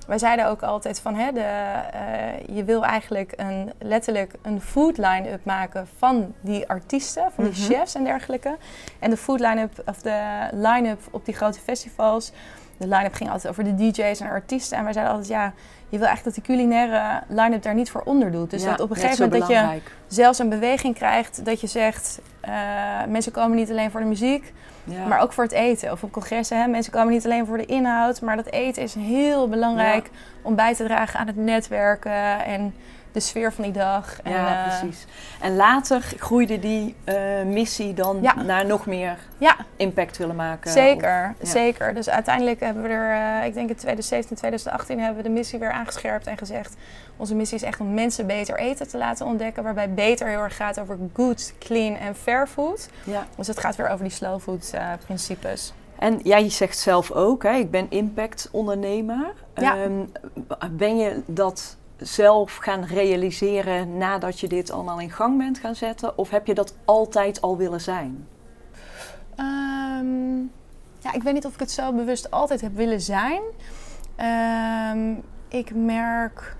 [0.07, 4.99] Wij zeiden ook altijd van, hè, de, eh, je wil eigenlijk een, letterlijk een food
[4.99, 7.63] line-up maken van die artiesten, van die Mhm.
[7.73, 8.57] chefs en dergelijke.
[8.99, 12.33] En de food line-up, of de line-up op die grote festivals,
[12.77, 14.79] de line-up ging altijd over de DJ's en artiesten.
[14.79, 15.53] En wij zeiden altijd, ja,
[15.95, 18.51] je wil echt dat de culinaire line-up daar niet voor onder doet.
[18.51, 21.67] Dus Ja, dat op een gegeven moment dat je zelfs een beweging krijgt dat je
[21.67, 22.53] zegt, eh,
[23.09, 24.53] mensen komen niet alleen voor de muziek,
[24.85, 25.07] Ja.
[25.07, 25.93] maar ook voor het eten.
[25.93, 28.95] Of op congressen, hè, mensen komen niet alleen voor de inhoud, maar dat eten is
[28.95, 30.11] heel belangrijk
[30.43, 32.75] om bij te dragen aan het netwerken en
[33.15, 34.21] de sfeer van die dag.
[34.23, 35.07] En, ja, eh, precies.
[35.41, 38.43] En later groeide die eh, missie dan Ja.
[38.43, 40.71] naar nog meer Ja, impact willen maken.
[40.71, 41.47] zeker, ja.
[41.47, 41.95] zeker.
[41.95, 45.59] Dus uiteindelijk hebben we er, eh, ik denk in 2017, 2018 hebben we de missie
[45.59, 46.77] weer aangescherpt en gezegd,
[47.17, 50.57] onze missie is echt om mensen beter eten te laten ontdekken, waarbij beter heel erg
[50.57, 52.89] gaat over good, clean en fair food.
[53.05, 53.27] Ja.
[53.37, 54.73] Dus het gaat weer over die slow food
[55.05, 55.73] principes.
[55.99, 59.33] En jij zegt zelf ook, hè, ik ben impact ondernemer.
[59.55, 59.77] Ja.
[59.77, 59.93] Ehm,
[60.71, 66.19] ben je dat zelf gaan realiseren nadat je dit allemaal in gang bent gaan zetten?
[66.19, 68.29] Of heb je dat altijd al willen zijn?
[69.37, 70.39] Ehm,
[70.99, 73.41] ja, ik weet niet of ik het zo bewust altijd heb willen zijn.
[74.17, 75.15] Ehm,
[75.49, 76.57] ik merk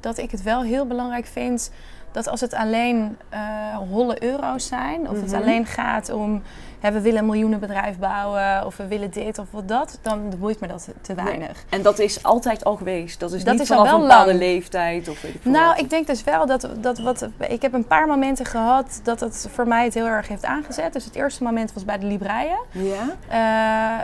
[0.00, 1.70] dat ik het wel heel belangrijk vind
[2.12, 5.42] dat als het alleen eh, holle euro's zijn, of het Mhm.
[5.42, 6.42] alleen gaat om
[6.84, 10.60] hè, we willen een miljoenenbedrijf bouwen, of we willen dit of wat dat, dan boeit
[10.60, 11.64] me dat te weinig.
[11.68, 13.20] En dat is altijd al geweest?
[13.20, 14.40] Dat is Dat niet is al vanaf wel een bepaalde lang.
[14.42, 15.08] leeftijd?
[15.08, 15.78] Of weet ik Nou, wat?
[15.80, 17.28] ik denk dus wel dat, dat wat.
[17.48, 20.92] Ik heb een paar momenten gehad dat het voor mij het heel erg heeft aangezet.
[20.92, 22.58] Dus het eerste moment was bij de Libreien.
[22.70, 23.16] Ja?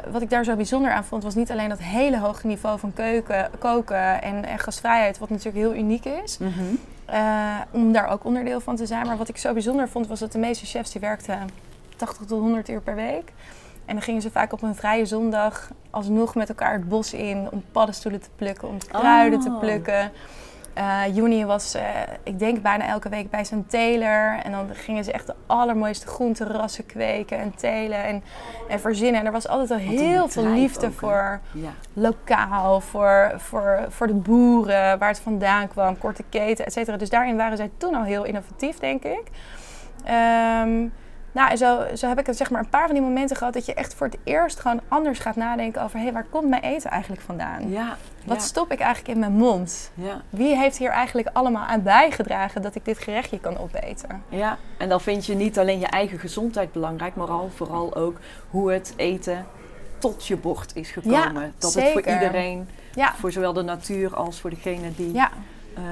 [0.05, 2.79] Eh, wat ik daar zo bijzonder aan vond, was niet alleen dat hele hoge niveau
[2.79, 6.39] van keuken, koken en, en gastvrijheid, wat natuurlijk heel uniek is.
[6.39, 6.51] Mhm.
[7.05, 7.19] eh,
[7.71, 9.07] om daar ook onderdeel van te zijn.
[9.07, 11.39] Maar wat ik zo bijzonder vond, was dat de meeste chefs die werkten
[12.01, 13.33] 80 tot 100 uur per week.
[13.85, 17.49] En dan gingen ze vaak op een vrije zondag alsnog met elkaar het bos in
[17.51, 19.59] om paddenstoelen te plukken, om kruiden te Oh.
[19.59, 20.13] plukken.
[20.79, 21.83] Uh, Juni was, uh,
[22.23, 24.39] ik denk, bijna elke week bij zijn teler.
[24.43, 28.23] En dan gingen ze echt de allermooiste groenterassen kweken en telen en,
[28.69, 29.21] en verzinnen.
[29.21, 31.71] En er was altijd al heel veel liefde ook, voor ja.
[31.93, 36.97] lokaal, voor, voor, voor de boeren, waar het vandaan kwam, korte keten, et cetera.
[36.97, 39.23] Dus daarin waren zij toen al heel innovatief, denk ik.
[40.65, 40.93] Um,
[41.33, 43.53] nou, en zo, zo heb ik het, zeg maar een paar van die momenten gehad
[43.53, 46.49] dat je echt voor het eerst gewoon anders gaat nadenken over: hé, hey, waar komt
[46.49, 47.71] mijn eten eigenlijk vandaan?
[47.71, 49.91] Ja, Wat stop ik eigenlijk in mijn mond?
[49.95, 50.21] Ja.
[50.31, 54.23] Wie heeft hier eigenlijk allemaal aan bijgedragen dat ik dit gerechtje kan opeten?
[54.29, 58.19] Ja, en dan vind je niet alleen je eigen gezondheid belangrijk, maar al, vooral ook
[58.51, 59.47] hoe het eten
[59.99, 61.33] tot je bord is gekomen.
[61.43, 61.95] Ja, dat zeker.
[61.95, 63.15] het voor iedereen, ja.
[63.15, 65.13] voor zowel de natuur als voor degene die.
[65.13, 65.31] Ja.
[65.79, 65.85] Uh,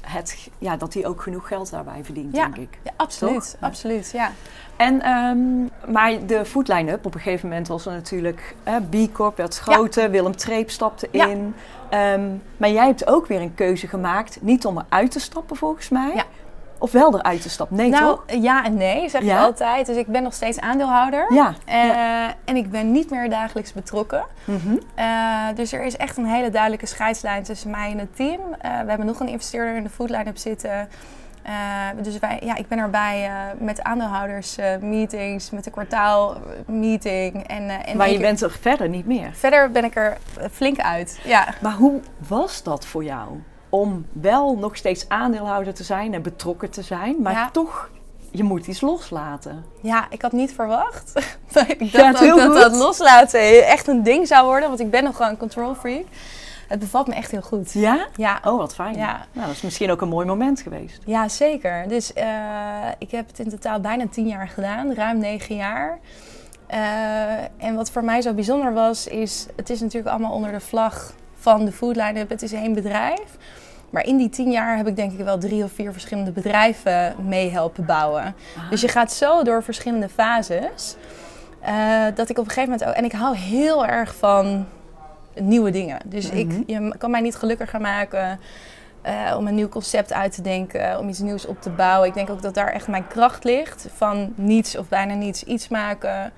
[0.00, 2.78] het, ja, dat hij ook genoeg geld daarbij verdient, denk ik.
[2.82, 3.56] Ja, absoluut.
[3.60, 4.32] absoluut ja.
[4.76, 8.54] En, um, maar de food line-up, op een gegeven moment was er natuurlijk
[8.90, 11.54] B Corp werd groter, Willem Treep stapte in.
[11.94, 15.88] Um, maar jij hebt ook weer een keuze gemaakt, niet om eruit te stappen volgens
[15.88, 16.12] mij.
[16.14, 16.24] Ja.
[16.78, 17.76] Of wel eruit te stappen?
[17.76, 18.40] Nee, nou, toch?
[18.40, 19.86] Ja en nee, zeg je altijd.
[19.86, 21.34] Dus ik ben nog steeds aandeelhouder.
[21.34, 21.54] Ja.
[21.68, 24.24] Uh, en ik ben niet meer dagelijks betrokken.
[24.44, 24.80] Mm -hmm.
[24.98, 28.40] uh, dus er is echt een hele duidelijke scheidslijn tussen mij en het team.
[28.40, 30.88] Uh, we hebben nog een investeerder in de food line-up zitten.
[32.02, 37.46] Dus wij, ja, ik ben erbij met aandeelhouders meetings, met de kwartaalmeeting.
[37.46, 39.30] En, en maar je bent er verder niet meer?
[39.32, 40.16] Verder ben ik er
[40.52, 41.54] flink uit, ja.
[41.60, 43.42] Maar hoe was dat voor jou?
[43.72, 47.90] om wel nog steeds aandeelhouder te zijn en betrokken te zijn, maar toch,
[48.30, 49.64] je moet iets loslaten.
[49.80, 51.12] Ja, ik had niet verwacht.
[51.78, 55.04] ik dacht ja, ook dat dat loslaten echt een ding zou worden, want ik ben
[55.04, 56.04] nog gewoon een control freak.
[56.72, 57.72] Het bevalt me echt heel goed.
[57.72, 58.06] Ja?
[58.16, 58.40] Ja.
[58.44, 58.96] Oh, wat fijn.
[58.96, 59.26] Ja.
[59.32, 61.02] Nou, dat is misschien ook een mooi moment geweest.
[61.04, 61.88] Ja, zeker.
[61.88, 62.24] Dus uh,
[62.98, 65.98] ik heb het in totaal bijna tien jaar gedaan, ruim negen jaar.
[66.70, 66.78] Uh,
[67.56, 71.14] en wat voor mij zo bijzonder was, is het is natuurlijk allemaal onder de vlag
[71.34, 72.28] van de Food Line-up.
[72.28, 73.36] Het is één bedrijf.
[73.90, 77.14] Maar in die tien jaar heb ik denk ik wel drie of vier verschillende bedrijven
[77.26, 78.22] mee helpen bouwen.
[78.56, 78.70] Ah.
[78.70, 80.96] Dus je gaat zo door verschillende fases.
[81.68, 82.94] Uh, dat ik op een gegeven moment ook.
[82.94, 84.66] En ik hou heel erg van
[85.34, 85.98] nieuwe dingen.
[86.04, 86.62] Dus ik, mhm.
[86.66, 88.40] je kan mij niet gelukkiger maken.
[89.06, 92.08] Uh, om een nieuw concept uit te denken, om iets nieuws op te bouwen.
[92.08, 93.86] Ik denk ook dat daar echt mijn kracht ligt.
[93.94, 96.32] Van niets of bijna niets iets maken.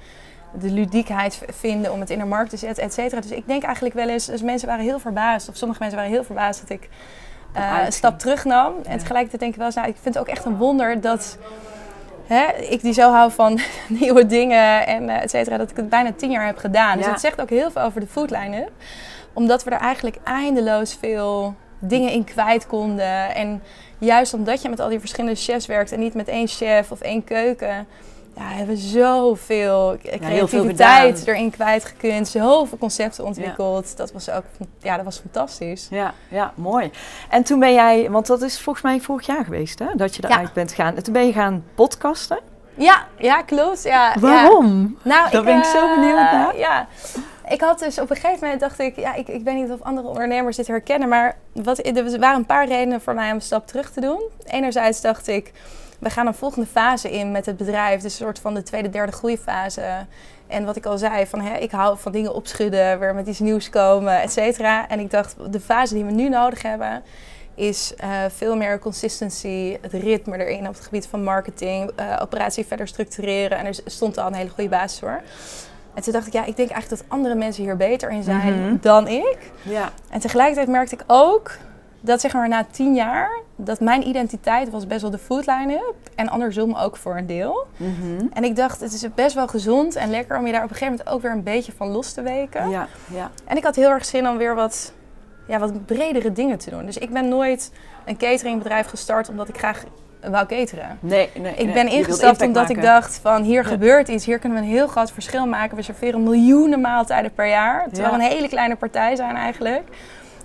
[0.58, 3.20] De ludiekheid vinden om het in de markt te zetten, et cetera.
[3.20, 6.14] Dus ik denk eigenlijk wel eens, dus mensen waren heel verbaasd, of sommige mensen waren
[6.14, 6.88] heel verbaasd dat ik
[7.56, 8.72] uh, een stap terugnam.
[8.82, 11.38] En tegelijkertijd denk ik wel eens, nou, ik vind het ook echt een wonder dat
[12.26, 13.60] hè, ik die zo hou van
[14.00, 16.96] nieuwe dingen en uh, et cetera, dat ik het bijna tien jaar heb gedaan.
[16.96, 18.68] Dus het zegt ook heel veel over de foodline
[19.32, 23.34] Omdat we er eigenlijk eindeloos veel dingen in kwijt konden.
[23.34, 23.62] En
[23.98, 27.00] juist omdat je met al die verschillende chefs werkt en niet met één chef of
[27.00, 27.86] één keuken
[28.36, 32.28] ja, hebben zoveel creativiteit ja, erin kwijtgekund.
[32.28, 33.96] Zoveel concepten ontwikkeld.
[33.96, 34.44] Dat was ook
[34.82, 35.86] ja, dat was fantastisch.
[35.90, 36.90] Ja, ja, mooi.
[37.30, 39.86] En toen ben jij, want dat is volgens mij vorig jaar geweest, hè?
[39.96, 40.96] Dat je eruit bent gegaan.
[40.96, 42.38] En toen ben je gaan podcasten.
[42.74, 43.82] Ja, ja, klopt.
[43.82, 44.98] Ja, Waarom?
[45.02, 46.58] Nou, Daar ben ik zo eh, benieuwd naar.
[46.58, 46.86] Ja,
[47.48, 49.82] ik had dus op een gegeven moment dacht ik, ja, ik, ik weet niet of
[49.82, 53.42] andere ondernemers dit herkennen, maar wat, er waren een paar redenen voor mij om een
[53.42, 54.22] stap terug te doen.
[54.44, 55.52] Enerzijds dacht ik,
[56.04, 58.00] we gaan een volgende fase in met het bedrijf.
[58.00, 60.06] Dus een soort van de tweede, derde groeifase.
[60.46, 63.38] En wat ik al zei, van, hè, ik hou van dingen opschudden, weer met iets
[63.38, 64.88] nieuws komen, et cetera.
[64.88, 67.02] En ik dacht, de fase die we nu nodig hebben,
[67.54, 72.66] is uh, veel meer consistency, het ritme erin op het gebied van marketing, uh, operatie
[72.66, 73.58] verder structureren.
[73.58, 75.20] En er stond al een hele goede basis voor.
[75.94, 78.62] En toen dacht ik, ja, ik denk eigenlijk dat andere mensen hier beter in zijn
[78.62, 78.76] mhm.
[78.80, 79.38] dan ik.
[79.62, 79.92] Ja.
[80.10, 81.50] En tegelijkertijd merkte ik ook
[82.04, 85.94] dat zeg maar na tien jaar, dat mijn identiteit was best wel de food line-up.
[86.14, 87.66] En andersom ook voor een deel.
[87.76, 90.70] Mm En ik dacht, het is best wel gezond en lekker om je daar op
[90.70, 92.68] een gegeven moment ook weer een beetje van los te weken.
[92.68, 93.30] Ja, ja.
[93.44, 94.92] En ik had heel erg zin om weer wat,
[95.48, 96.86] ja, wat bredere dingen te doen.
[96.86, 97.72] Dus ik ben nooit
[98.04, 99.84] een cateringbedrijf gestart omdat ik graag
[100.30, 100.98] wou cateren.
[101.00, 101.54] Nee, nee.
[101.54, 104.86] Ik ben ingestapt omdat ik dacht van hier gebeurt iets, hier kunnen we een heel
[104.86, 105.76] groot verschil maken.
[105.76, 109.88] We serveren miljoenen maaltijden per jaar, terwijl we een hele kleine partij zijn eigenlijk.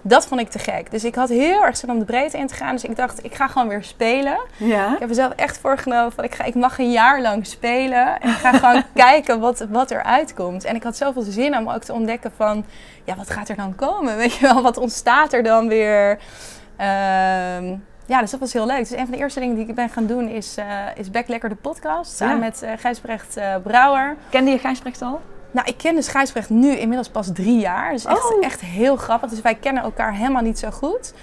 [0.02, 0.92] Dat vond ik te gek.
[0.92, 2.72] Dus ik had heel erg zin om de breedte in te gaan.
[2.72, 4.40] Dus ik dacht, ik ga gewoon weer spelen.
[4.58, 4.94] Ja.
[4.94, 8.22] Ik heb mezelf echt voorgenomen van ik, ga, ik mag een jaar lang spelen.
[8.22, 10.64] En ik ga gewoon kijken wat, wat er uitkomt.
[10.64, 12.66] En ik had zoveel zin om ook te ontdekken van,
[13.04, 14.18] ja, wat gaat er dan komen?
[14.24, 16.20] Weet je wel, wat ontstaat er dan weer?
[16.76, 18.80] Ehm, ja, dus dat was heel leuk.
[18.80, 21.28] Dus een van de eerste dingen die ik ben gaan doen is, uh, is Back
[21.28, 22.16] Lekker de podcast.
[22.16, 24.16] Samen met uh, Gijsbrecht uh, Brouwer.
[24.30, 25.22] Kende je Gijsbrecht al?
[25.52, 27.92] Nou, ik ken de Gijsbrecht nu inmiddels pas drie jaar.
[27.92, 28.46] Dus echt, oh.
[28.46, 29.30] echt heel grappig.
[29.30, 31.14] Dus wij kennen elkaar helemaal niet zo goed.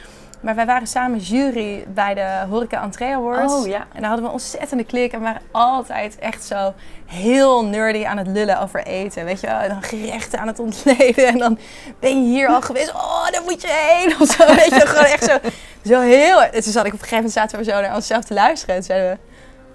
[0.41, 3.55] Maar wij waren samen jury bij de Horeca Entree Awards.
[3.55, 3.87] Oh, ja.
[3.93, 5.13] En daar hadden we ontzettende klik.
[5.13, 6.75] En we waren altijd echt zo
[7.07, 9.25] heel nerdy aan het lullen over eten.
[9.25, 9.47] Weet je?
[9.47, 11.27] En dan gerechten aan het ontleden.
[11.27, 11.59] En dan
[12.01, 12.93] ben je hier al geweest.
[12.95, 14.15] Oh, daar moet je heen.
[14.21, 15.39] Of zo, weet je, gewoon echt zo
[15.85, 16.43] Zo heel...
[16.43, 18.75] En toen zat ik op een gegeven moment zaten we zo naar onszelf te luisteren.
[18.75, 19.26] En zeiden we,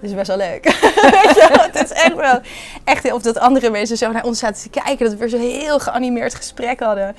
[0.02, 0.64] dit is best wel leuk.
[0.64, 1.66] Weet je wel?
[1.66, 2.40] Het is echt wel...
[2.84, 5.10] Echt, of dat andere mensen zo naar ons zaten te kijken.
[5.10, 7.16] Dat we zo heel geanimeerd gesprek hadden.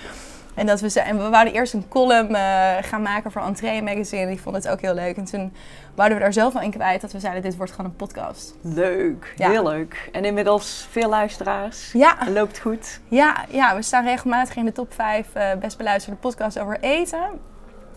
[0.55, 3.83] En, dat we, ze- en we wouden eerst een column eh, gaan maken voor Entree
[3.83, 4.27] Magazine.
[4.27, 5.17] Die vond het ook heel leuk.
[5.17, 5.53] En toen
[5.95, 8.55] wouden we daar zelf wel in kwijt dat we zeiden, dit wordt gewoon een podcast.
[8.63, 9.51] Leuk, Ja.
[9.51, 10.09] heel leuk.
[10.13, 11.91] En inmiddels veel luisteraars.
[11.93, 13.01] Ja, Loopt goed.
[13.09, 17.21] ja, ja, we staan regelmatig in de top 5 eh, best beluisterde podcasts over eten.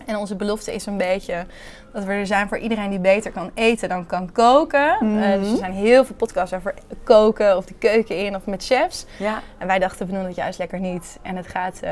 [0.06, 1.46] En onze belofte is een beetje
[1.92, 4.96] dat we er zijn voor iedereen die beter kan eten dan kan koken.
[5.00, 5.22] Mhm.
[5.22, 8.64] Eh, dus er zijn heel veel podcasts over koken of de keuken in of met
[8.64, 9.06] chefs.
[9.18, 11.18] Ja, En wij dachten, we doen het juist lekker niet.
[11.22, 11.90] En het gaat, eh,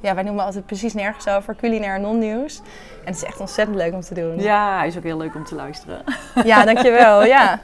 [0.00, 2.58] ja, wij noemen altijd precies nergens over, culinair non-nieuws.
[2.58, 4.38] En het is echt ontzettend leuk om te doen.
[4.40, 6.02] ja is ook heel leuk om te luisteren.
[6.44, 7.24] ja dankjewel.
[7.36, 7.60] Ja.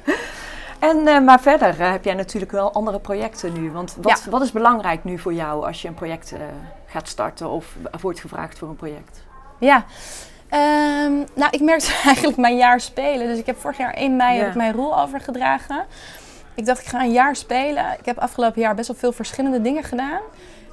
[0.78, 3.70] En, eh, maar verder heb jij natuurlijk wel andere projecten nu.
[3.70, 4.30] Want wat, Ja.
[4.30, 6.34] wat is belangrijk nu voor jou als je een project
[6.86, 9.24] gaat starten of wordt gevraagd voor een project?
[9.58, 9.84] Ja.
[10.48, 13.26] Ehm, nou, ik merkte eigenlijk mijn jaar spelen.
[13.26, 14.40] Dus ik heb vorig jaar 1 mei Ja.
[14.40, 15.84] heb ik mijn rol overgedragen.
[16.54, 17.84] Ik dacht, ik ga een jaar spelen.
[17.98, 20.20] Ik heb afgelopen jaar best wel veel verschillende dingen gedaan.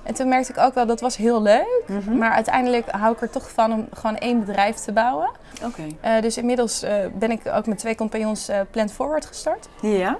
[0.03, 1.83] En toen merkte ik ook wel, dat was heel leuk.
[1.87, 2.17] Mhm.
[2.17, 5.29] Maar uiteindelijk hou ik er toch van om gewoon één bedrijf te bouwen.
[5.63, 5.83] Oké.
[6.01, 9.67] Eh, dus inmiddels eh, ben ik ook met twee compagnons eh Plant Forward gestart.
[9.81, 10.17] Ja?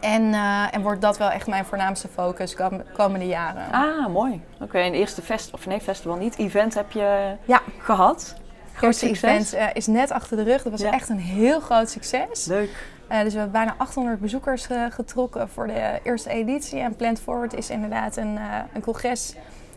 [0.00, 3.72] En, eh, en wordt dat wel echt mijn voornaamste focus kom- komende jaren.
[3.72, 4.40] Ah, mooi.
[4.60, 7.60] Oké, en de eerste fest, of nee, festival niet, event heb je Ja.
[7.78, 8.34] gehad.
[8.72, 9.52] Groot eerste succes.
[9.52, 10.62] event eh, is net achter de rug.
[10.62, 10.90] Dat was Ja.
[10.92, 12.44] echt een heel groot succes.
[12.46, 12.86] Leuk.
[13.08, 16.80] Eh, dus we hebben bijna 800 bezoekers getrokken voor de eerste editie.
[16.80, 18.38] En Plant Forward is inderdaad een,
[18.72, 19.34] een congres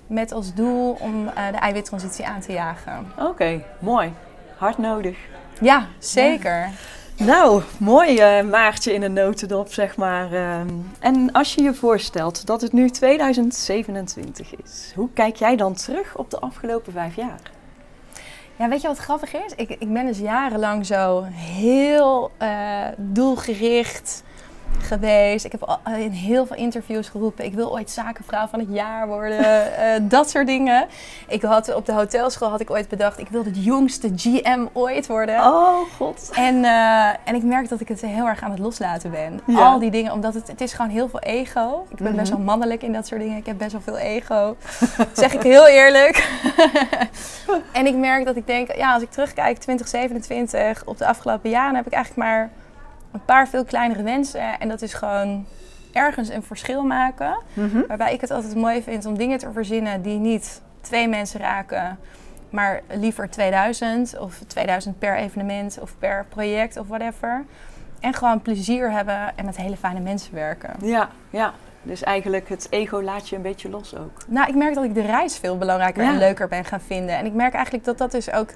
[0.08, 3.12] met als doel om de eiwittransitie aan te jagen.
[3.20, 4.14] Oké, mooi.
[4.58, 5.18] Hard nodig.
[5.62, 6.70] Ja, zeker.
[7.18, 10.34] Nou, mooi eh, Maartje in een notendop, zeg maar.
[10.34, 10.68] ehm.
[11.00, 16.18] en als je je voorstelt dat het nu 2027 is, hoe kijk jij dan terug
[16.18, 17.40] op de afgelopen vijf jaar?
[18.56, 19.54] Ja, weet je wat grappig is?
[19.56, 24.24] Ik, ik ben dus jarenlang zo heel eh, doelgericht
[24.84, 25.46] geweest.
[25.46, 29.08] Ik heb al- in heel veel interviews geroepen, ik wil ooit zakenvrouw van het jaar
[29.08, 29.40] worden.
[29.78, 30.86] eh, dat soort dingen.
[31.28, 35.08] Ik had, op de hotelschool had ik ooit bedacht, ik wil de jongste GM ooit
[35.08, 35.40] worden.
[35.40, 36.32] Oh, god.
[36.34, 39.40] En, eh, en ik merk dat ik het heel erg aan het loslaten ben.
[39.48, 39.60] Ja.
[39.60, 41.86] Al die dingen, omdat het, het is gewoon heel veel ego.
[41.90, 42.16] Ik ben Mhm.
[42.16, 43.38] best wel mannelijk in dat soort dingen.
[43.38, 44.56] Ik heb best wel veel ego.
[45.14, 46.30] zeg ik heel eerlijk.
[47.72, 51.76] en ik merk dat ik denk, ja, als ik terugkijk 2027 op de afgelopen jaren,
[51.76, 52.50] heb ik eigenlijk maar
[53.16, 54.60] een paar veel kleinere wensen.
[54.60, 55.46] En dat is gewoon
[55.92, 57.38] ergens een verschil maken.
[57.54, 57.82] Mhm.
[57.88, 62.00] Waarbij ik het altijd mooi vind om dingen te verzinnen die niet twee mensen raken,
[62.50, 67.46] maar liever 2000 of 2000 per evenement of per project of whatever.
[68.00, 70.74] En gewoon plezier hebben en met hele fijne mensen werken.
[70.82, 71.54] Ja, ja.
[71.82, 74.12] Dus eigenlijk het ego laat je een beetje los ook.
[74.28, 76.10] Nou, ik merk dat ik de reis veel belangrijker Ja.
[76.12, 77.18] en leuker ben gaan vinden.
[77.18, 78.50] En ik merk eigenlijk dat dat dus ook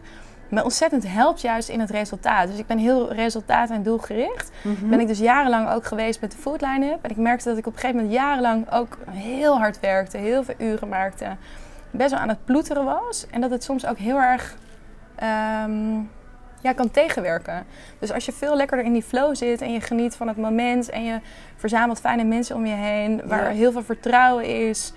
[0.49, 2.47] me ontzettend helpt juist in het resultaat.
[2.47, 4.51] Dus ik ben heel resultaat- en doelgericht.
[4.63, 4.89] Mhm.
[4.89, 6.99] Ben ik dus jarenlang ook geweest met de food line-up.
[7.03, 10.17] En ik merkte dat ik op een gegeven moment jarenlang ook heel hard werkte.
[10.17, 11.25] Heel veel uren maakte.
[11.91, 13.25] Best wel aan het ploeteren was.
[13.31, 14.55] En dat het soms ook heel erg
[15.15, 15.93] ehm,
[16.61, 17.65] ja, kan tegenwerken.
[17.99, 20.89] Dus als je veel lekkerder in die flow zit en je geniet van het moment.
[20.89, 21.19] En je
[21.55, 23.21] verzamelt fijne mensen om je heen.
[23.25, 23.49] Waar Ja.
[23.49, 24.93] heel veel vertrouwen is.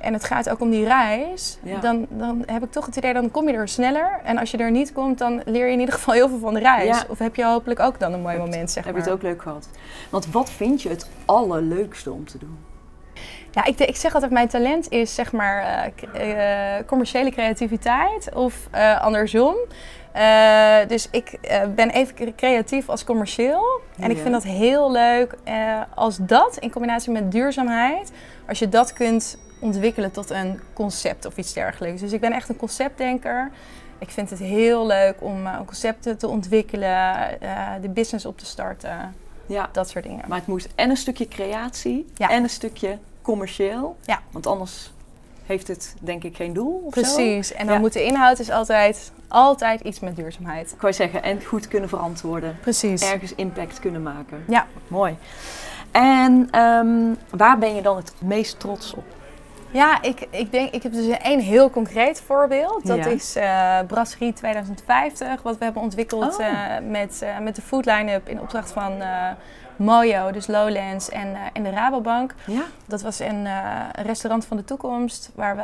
[0.00, 1.58] En het gaat ook om die reis.
[1.62, 1.78] Ja.
[1.80, 4.20] Dan, dan heb ik toch het idee, dan kom je er sneller.
[4.24, 6.54] En als je er niet komt, dan leer je in ieder geval heel veel van
[6.54, 6.86] de reis.
[6.98, 7.04] Ja.
[7.08, 9.02] Of heb je hopelijk ook dan een mooi Heb- moment, zeg Heb maar.
[9.02, 9.68] je het ook leuk gehad?
[10.10, 12.58] Want wat vind je het allerleukste om te doen?
[13.50, 15.62] Ja, ik, ik zeg altijd, mijn talent is zeg maar
[16.12, 19.54] eh, eh, commerciële creativiteit of eh, andersom.
[20.88, 21.38] Dus ik
[21.74, 23.80] ben even cre- creatief als commercieel.
[23.98, 25.34] En ik vind dat heel leuk
[25.94, 28.12] als dat in combinatie met duurzaamheid,
[28.48, 32.00] als je dat kunt ontwikkelen tot een concept of iets dergelijks.
[32.00, 33.50] Dus ik ben echt een conceptdenker.
[33.98, 38.46] Ik vind het heel leuk om eh, concepten te ontwikkelen, eh, de business op te
[38.46, 39.14] starten,
[39.46, 40.24] Ja, dat soort dingen.
[40.28, 42.28] maar het moet en een stukje creatie Ja.
[42.28, 43.96] en een stukje commercieel.
[44.02, 44.20] Ja.
[44.30, 44.92] Want anders
[45.46, 47.00] heeft het denk ik geen doel of zo.
[47.00, 47.52] Precies.
[47.52, 47.80] En dan Ja.
[47.80, 50.72] moet de inhoud is altijd, altijd iets met duurzaamheid.
[50.72, 52.56] Ik wou zeggen, en goed kunnen verantwoorden.
[52.60, 53.02] Precies.
[53.12, 54.44] Ergens impact kunnen maken.
[54.48, 54.66] Ja.
[54.88, 55.16] Mooi.
[55.90, 59.04] En ehm, waar ben je dan het meest trots op?
[59.74, 62.86] Ja, ik, ik denk, ik heb dus één heel concreet voorbeeld.
[62.86, 63.06] Dat Ja.
[63.06, 66.46] is eh Brasserie 2050, wat we hebben ontwikkeld Oh.
[66.46, 66.52] eh,
[66.88, 68.92] met, eh, met de food line-up in opdracht van
[69.76, 72.34] Mojo, dus Lowlands en, eh, en de Rabobank.
[72.46, 72.62] Ja.
[72.86, 75.62] Dat was een, eh, een restaurant van de toekomst waar we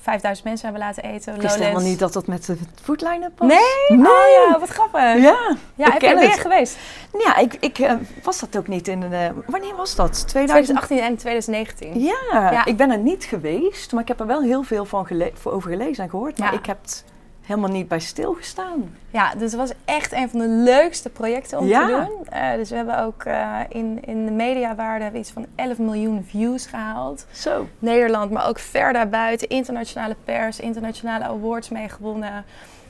[0.00, 1.34] 5000 mensen hebben laten eten.
[1.34, 3.48] Ik wist helemaal niet dat dat met de foodline was.
[3.48, 3.98] Nee?
[3.98, 4.06] Nee.
[4.10, 5.00] Oh ja, wat grappig.
[5.00, 6.38] Ja, Ja, ik ben het.
[6.40, 6.76] geweest?
[7.18, 9.30] ja ik, ik eh, was dat ook niet in de...
[9.46, 10.28] wanneer was dat?
[10.28, 10.78] 2000?
[10.78, 12.00] 2018 en 2019.
[12.02, 12.64] Ja, Ja.
[12.64, 15.70] ik ben er niet geweest, maar ik heb er wel heel veel van gele- over
[15.70, 16.38] gelezen en gehoord.
[16.38, 16.58] Maar Ja.
[16.58, 17.04] ik heb het
[17.46, 18.96] helemaal niet bij stilgestaan.
[19.10, 21.86] Ja, dus het was echt een van de leukste projecten om Ja.
[21.86, 22.26] te doen.
[22.28, 26.24] Eh, dus we hebben ook eh, in, in de mediawaarde hebben iets van 11 miljoen
[26.30, 27.26] views gehaald.
[27.30, 27.66] Zo.
[27.78, 29.48] Nederland, maar ook ver daarbuiten.
[29.48, 32.44] Internationale pers, internationale awards meegewonnen.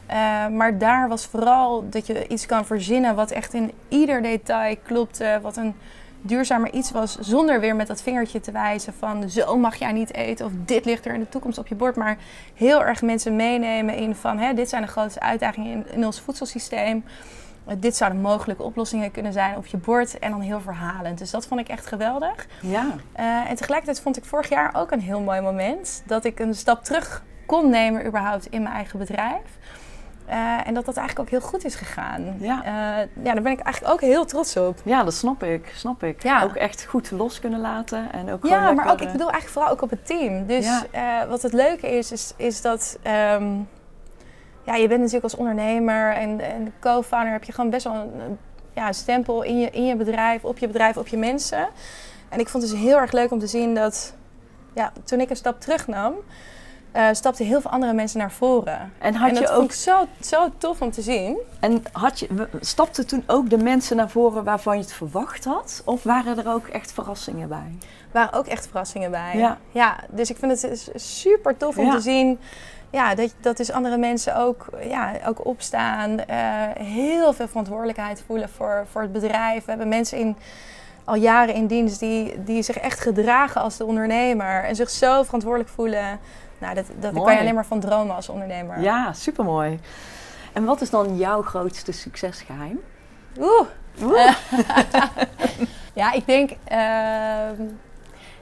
[0.07, 4.77] Eh, maar daar was vooral dat je iets kan verzinnen wat echt in ieder detail
[4.83, 5.39] klopte.
[5.43, 5.75] Wat een
[6.27, 10.15] duurzamer iets was, zonder weer met dat vingertje te wijzen van zo mag jij niet
[10.15, 11.97] eten of dit ligt er in de toekomst op je bord.
[11.97, 12.17] Maar
[12.55, 16.21] heel erg mensen meenemen in van hè, dit zijn de grootste uitdagingen in, in ons
[16.21, 17.05] voedselsysteem.
[17.79, 21.19] Dit zouden mogelijke oplossingen kunnen zijn op je bord en dan heel verhalend.
[21.19, 22.47] Dus dat vond ik echt geweldig.
[22.61, 22.87] Ja.
[23.13, 26.03] Eh, en tegelijkertijd vond ik vorig jaar ook een heel mooi moment.
[26.07, 29.59] Dat ik een stap terug kon nemen überhaupt in mijn eigen bedrijf.
[30.27, 32.37] Eh, en dat dat eigenlijk ook heel goed is gegaan.
[32.39, 32.63] Ja.
[32.65, 34.79] Eh, ja, daar ben ik eigenlijk ook heel trots op.
[34.85, 35.73] Ja, dat snap ik.
[35.75, 36.23] Snap ik.
[36.23, 36.43] Ja.
[36.43, 38.13] Ook echt goed los kunnen laten.
[38.13, 40.47] En ook Ja, maar lekker, ook, ik eh, bedoel eigenlijk vooral ook op het team.
[40.47, 41.27] Dus Ja.
[41.27, 42.99] wat het leuke is, is, is dat...
[43.03, 43.47] ehm,
[44.63, 48.39] ja, je bent natuurlijk als ondernemer en, en co-founder heb je gewoon best wel een,
[48.73, 51.69] ja, een stempel in je, in je bedrijf, op je bedrijf, op je mensen.
[52.29, 54.15] En ik vond het dus heel erg leuk om te zien dat
[54.75, 56.15] ja, toen ik een stap terugnam,
[57.13, 58.93] stapten heel veel andere mensen naar voren.
[58.99, 61.39] En had en dat je vond ook ik zo, zo tof om te zien.
[61.61, 65.83] En had je, stapten toen ook de mensen naar voren waarvan je het verwacht had?
[65.85, 67.73] Of waren er ook echt verrassingen bij?
[67.81, 69.37] Er waren ook echt verrassingen bij.
[69.37, 69.59] Ja.
[69.71, 71.93] ja dus ik vind het super tof om Ja.
[71.95, 72.39] te zien
[72.91, 76.19] ja, dat, dat dus andere mensen ook, ja, ook opstaan.
[76.21, 76.39] eh,
[76.79, 79.65] heel veel verantwoordelijkheid voelen voor, voor het bedrijf.
[79.65, 80.37] We hebben mensen in,
[81.05, 84.65] al jaren in dienst die, die zich echt gedragen als de ondernemer.
[84.65, 86.19] En zich zo verantwoordelijk voelen.
[86.59, 88.81] Nou, dat, dat daar kan je alleen maar van dromen als ondernemer.
[88.81, 89.81] Ja, supermooi.
[90.53, 92.81] En wat is dan jouw grootste succesgeheim?
[93.39, 93.67] Oeh.
[94.03, 94.35] Oeh.
[95.97, 96.51] Ja, ik denk...
[96.65, 97.63] ehm,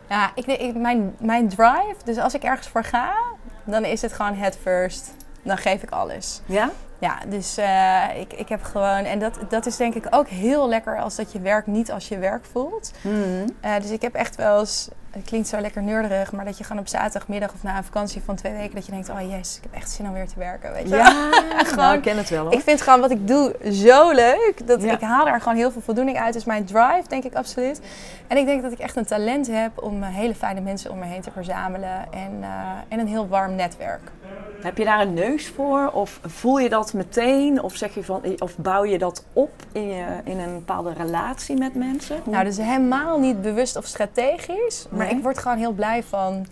[0.08, 3.14] ja, ik, mijn, mijn drive, dus als ik ergens voor ga,
[3.64, 5.14] dan is het gewoon head first.
[5.42, 6.40] Dan geef ik alles.
[6.46, 6.70] Ja?
[6.98, 9.04] Ja, dus eh, ik, ik heb gewoon...
[9.04, 12.08] En dat, dat is denk ik ook heel lekker als dat je werk niet als
[12.08, 12.92] je werk voelt.
[13.00, 13.48] Mhm.
[13.60, 14.88] Eh, dus ik heb echt wel eens...
[15.14, 18.22] Het klinkt zo lekker neurderig, maar dat je gewoon op zaterdagmiddag of na een vakantie
[18.24, 18.74] van twee weken...
[18.74, 20.96] dat je denkt, oh yes, ik heb echt zin om weer te werken, weet je?
[20.96, 22.52] Ja, Gewoon- nou, ik ken het wel hoor.
[22.52, 24.54] Ik vind gewoon wat ik doe zo leuk.
[24.64, 24.92] Dat Ja.
[24.92, 26.32] ik haal daar gewoon heel veel voldoening uit.
[26.32, 27.80] Dus mijn drive, denk ik absoluut.
[28.26, 30.98] En ik denk dat ik echt een talent heb om eh, hele fijne mensen om
[30.98, 32.12] me heen te verzamelen.
[32.12, 32.48] En, eh,
[32.88, 34.00] en een heel warm netwerk.
[34.62, 35.90] Heb je daar een neus voor?
[35.92, 37.62] Of voel je dat meteen?
[37.62, 41.56] Of, zeg je van, of bouw je dat op in, je, in een bepaalde relatie
[41.56, 42.16] met mensen?
[42.24, 44.86] Hoe- Nou, dus helemaal niet bewust of strategisch.
[44.90, 45.16] Maar Nee.
[45.16, 46.46] ik word gewoon heel blij van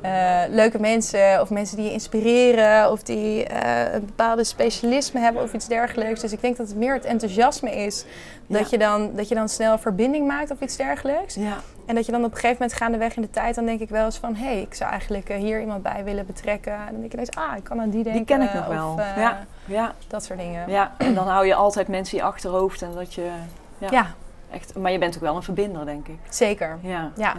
[0.00, 1.40] eh, leuke mensen.
[1.40, 2.90] Of mensen die je inspireren.
[2.90, 6.20] Of die eh, een bepaalde specialisme hebben of iets dergelijks.
[6.20, 8.04] Dus ik denk dat het meer het enthousiasme is.
[8.46, 8.66] Dat, Ja.
[8.70, 11.34] je, dan, dat je dan snel verbinding maakt of iets dergelijks.
[11.34, 11.56] ja.
[11.88, 13.88] En dat je dan op een gegeven moment gaandeweg in de tijd, dan denk ik
[13.88, 16.72] wel eens van, hé, hey, ik zou eigenlijk eh, hier iemand bij willen betrekken.
[16.72, 18.26] En dan denk ik ineens, ah, ik kan aan die denken.
[18.26, 18.98] Die ken ik nog of, wel.
[18.98, 19.46] eh, ja.
[19.64, 19.92] Ja.
[20.08, 20.70] Dat soort dingen.
[20.70, 23.30] ja, en dan hou je altijd mensen in je achterhoofd en dat je
[23.78, 23.88] Ja.
[23.90, 24.06] Ja,
[24.50, 24.74] echt...
[24.74, 26.18] Maar je bent ook wel een verbinder, denk ik.
[26.30, 26.78] zeker.
[26.80, 27.10] Ja.
[27.16, 27.34] Ja.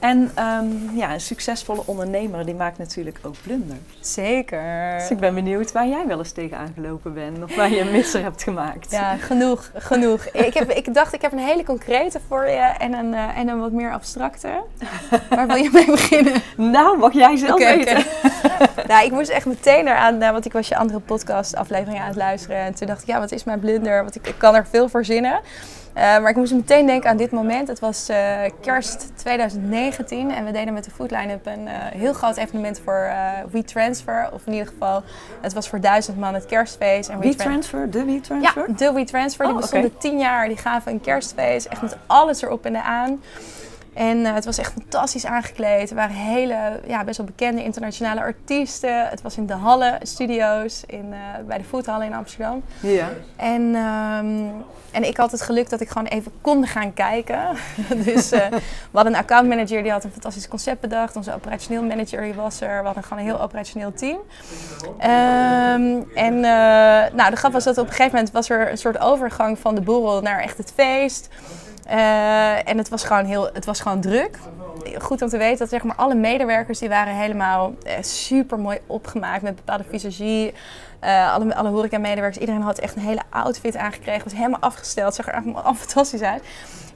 [0.00, 3.80] En ehm, ja, een succesvolle ondernemer die maakt natuurlijk ook blunders.
[4.00, 4.94] Zeker.
[4.98, 7.90] Dus ik ben benieuwd waar jij wel eens tegenaan gelopen bent of waar je een
[7.90, 8.90] misser hebt gemaakt.
[8.90, 10.24] Ja, genoeg, genoeg.
[10.24, 13.48] Ik, heb, ik dacht, ik heb een hele concrete voor je en een, eh, en
[13.48, 14.62] een wat meer abstracte.
[15.28, 16.42] Waar wil je mee beginnen?
[16.56, 18.04] Nou, mag jij zelf weten.
[18.88, 22.08] nou, ik moest echt meteen eraan, eh, want ik was je andere podcast aflevering aan
[22.08, 22.56] het luisteren.
[22.56, 24.02] En toen dacht ik, ja, wat is mijn blunder?
[24.02, 25.40] Want ik, ik kan er veel voor zinnen.
[25.94, 27.68] Eh, maar ik moest meteen denken aan dit moment.
[27.68, 32.12] Het was eh, kerst 2019 en we deden met de Food Line-up een eh, heel
[32.12, 33.10] groot evenement voor
[33.50, 34.28] WeTransfer.
[34.32, 35.02] Of in ieder geval,
[35.40, 37.08] het was voor duizend man het kerstfeest.
[37.08, 37.90] En Wie WeTran- transfer?
[37.90, 39.44] De wie ja, de WeTransfer.
[39.46, 39.98] Die Oh, bestonden oké.
[40.00, 40.48] tien jaar.
[40.48, 41.66] Die gaven een kerstfeest.
[41.66, 43.22] Echt met alles erop en aan.
[44.00, 45.90] En eh, het was echt fantastisch aangekleed.
[45.90, 49.08] Er waren hele, ja, best wel bekende internationale artiesten.
[49.08, 52.62] Het was in de Halle Studios, in, eh, bij de Foodhallen in Amsterdam.
[52.80, 53.08] Ja.
[53.36, 54.46] En, ehm,
[54.90, 57.40] en ik had het geluk dat ik gewoon even kon gaan kijken.
[58.04, 58.60] dus eh, we
[58.92, 61.16] hadden een accountmanager die had een fantastisch concept bedacht.
[61.16, 62.78] Onze operationeel manager die was er.
[62.78, 64.18] We hadden gewoon een heel operationeel team.
[64.98, 66.40] Ehm, en
[67.16, 69.74] nou, de grap was dat op een gegeven moment was er een soort overgang van
[69.74, 71.28] de borrel naar echt het feest.
[71.90, 74.38] Eh, en het was gewoon heel, het was gewoon druk.
[74.98, 78.78] Goed om te weten dat zeg maar alle medewerkers die waren helemaal eh, super mooi
[78.86, 80.54] opgemaakt met bepaalde visagie.
[81.00, 84.24] Eh, alle, alle horeca-medewerkers, iedereen had echt een hele outfit aangekregen.
[84.24, 86.42] Was helemaal afgesteld, zag er allemaal al fantastisch uit.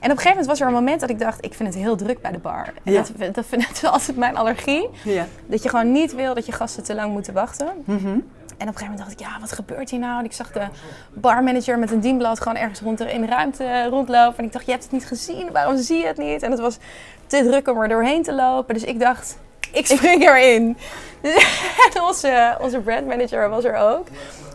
[0.00, 1.82] En op een gegeven moment was er een moment dat ik dacht, ik vind het
[1.82, 2.72] heel druk bij de bar.
[2.84, 3.02] En Ja.
[3.18, 4.88] dat, dat vind ik altijd mijn allergie.
[5.04, 5.26] Ja.
[5.46, 7.68] Dat je gewoon niet wil dat je gasten te lang moeten wachten.
[7.84, 8.18] Mhm.
[8.56, 10.18] En op een gegeven moment dacht ik, ja, wat gebeurt hier nou?
[10.18, 10.66] En ik zag de
[11.12, 14.38] barmanager met een dienblad gewoon ergens rond in de ruimte rondlopen.
[14.38, 16.42] En ik dacht, je hebt het niet gezien, waarom zie je het niet?
[16.42, 16.78] En het was
[17.26, 18.74] te druk om er doorheen te lopen.
[18.74, 19.36] Dus ik dacht,
[19.72, 20.76] ik spring erin.
[21.94, 24.06] en onze, onze brandmanager was er ook.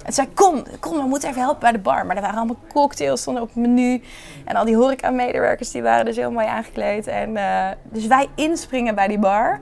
[0.05, 2.05] En zei, kom, kom, we moeten even helpen bij de bar.
[2.05, 4.01] Maar er waren allemaal cocktails, stonden op het menu.
[4.45, 7.07] En al die horeca-medewerkers, die waren dus heel mooi aangekleed.
[7.07, 9.59] En, uh, dus wij inspringen bij die bar.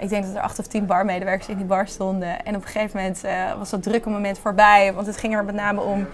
[0.00, 2.44] Ik denk dat er acht of tien barmedewerkers in die bar stonden.
[2.44, 4.92] En op een gegeven moment uh, was dat drukke moment voorbij.
[4.94, 6.06] Want het ging er met name om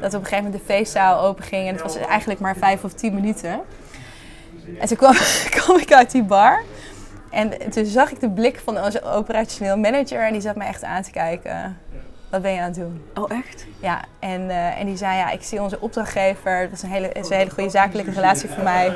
[0.00, 1.66] dat op een gegeven moment de feestzaal open ging.
[1.66, 3.60] En het was eigenlijk maar vijf of tien minuten.
[4.80, 5.14] En toen kwam,
[5.56, 6.62] kwam ik uit die bar.
[7.30, 10.26] En toen zag ik de blik van onze operationeel manager.
[10.26, 11.78] En die zat me echt aan te kijken.
[12.30, 13.04] Wat ben je aan het doen?
[13.14, 13.66] Oh, echt?
[13.80, 16.62] Ja, en, uh, en die zei, ja, ik zie onze opdrachtgever.
[16.62, 18.94] Dat is een hele, is een hele goede zakelijke relatie voor mij.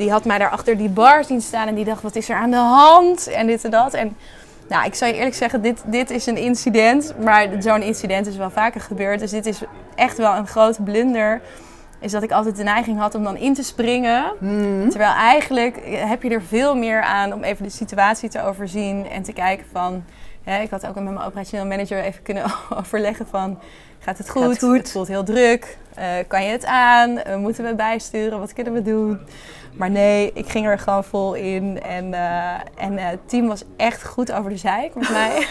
[0.00, 2.36] Die had mij daar achter die bar zien staan en die dacht, wat is er
[2.36, 3.26] aan de hand?
[3.26, 3.94] En dit en dat.
[3.94, 4.16] En
[4.68, 7.14] nou, ik zou je eerlijk zeggen, dit, dit is een incident.
[7.24, 9.20] Maar zo'n incident is wel vaker gebeurd.
[9.20, 9.60] Dus dit is
[9.94, 11.40] echt wel een grote blunder.
[11.98, 14.32] Is dat ik altijd de neiging had om dan in te springen.
[14.38, 14.88] Mhm.
[14.88, 19.08] Terwijl eigenlijk heb je er veel meer aan om even de situatie te overzien.
[19.08, 20.04] En te kijken van...
[20.44, 22.44] Hè, ik had ook met mijn operationeel manager even kunnen
[22.80, 23.58] overleggen van...
[23.98, 24.42] Gaat het goed?
[24.42, 24.76] Gaat het goed?
[24.76, 25.78] Het voelt heel druk.
[25.94, 27.10] Eh, kan je het aan?
[27.10, 28.38] Uh, moeten we bijsturen?
[28.38, 29.20] Wat kunnen we doen?
[29.72, 31.82] Maar nee, ik ging er gewoon vol in.
[31.82, 35.46] En, uh, en het team was echt goed over de zeik met mij.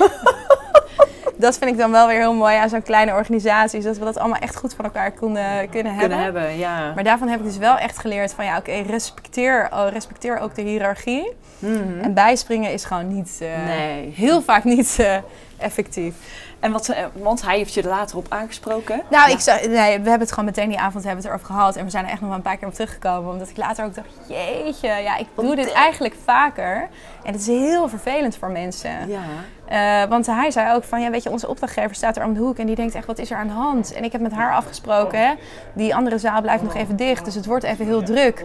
[1.38, 3.78] dat vind ik dan wel weer heel mooi aan zo'n kleine organisatie.
[3.80, 6.18] is Dat we dat allemaal echt goed van elkaar konden, kunnen hebben.
[6.18, 6.94] Kunnen hebben, ja.
[6.94, 10.56] Maar daarvan heb ik dus wel echt geleerd van ja, oké, respecteer, oh, respecteer ook
[10.56, 11.34] de hiërarchie.
[11.60, 12.00] Mhm.
[12.02, 14.14] En bijspringen is gewoon niet, uh, Nee.
[14.16, 15.00] heel vaak niet
[15.58, 16.16] effectief.
[16.60, 19.02] En wat, eh, want hij heeft je er later op aangesproken.
[19.10, 19.34] Nou, Ja.
[19.36, 21.76] ik zou, nee, we hebben het gewoon meteen die avond hebben het erover gehad.
[21.76, 23.32] En we zijn er echt nog wel een paar keer op teruggekomen.
[23.32, 26.90] Omdat ik later ook dacht, jeetje, ja, ik doe dit eigenlijk vaker.
[27.24, 29.08] En het is heel vervelend voor mensen.
[29.10, 29.20] Ja.
[29.72, 32.40] Uh, want hij zei ook van, ja, weet je, onze opdrachtgever staat er om de
[32.40, 33.94] hoek en die denkt echt, wat is er aan de hand?
[33.94, 35.34] En ik heb met haar afgesproken, hè,
[35.74, 38.44] die andere zaal blijft nog even dicht, dus het wordt even heel druk.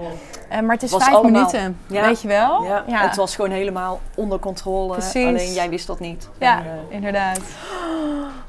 [0.53, 2.07] Uh, maar het is Was vijf allemaal- minuten, Ja.
[2.07, 2.65] weet je wel?
[2.65, 2.85] Ja.
[2.87, 4.93] Het was gewoon helemaal onder controle.
[4.93, 5.27] Precies.
[5.27, 6.29] Alleen jij wist dat niet.
[6.39, 7.41] Ja, En, eh, inderdaad.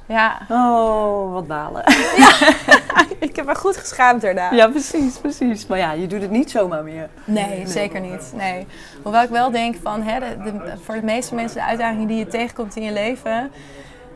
[0.08, 1.84] Ja, oh, wat balen.
[3.20, 4.52] ik heb me goed geschaamd daarna.
[4.52, 5.68] ja, precies, precies.
[5.68, 7.10] Maar ja, je doet het niet zomaar meer.
[7.26, 8.32] Nee, zeker niet.
[8.36, 8.68] Nee.
[9.04, 12.18] Hoewel ik wel denk van, hè, de, de- voor de meeste mensen de uitdagingen die
[12.18, 13.52] je tegenkomt in je leven,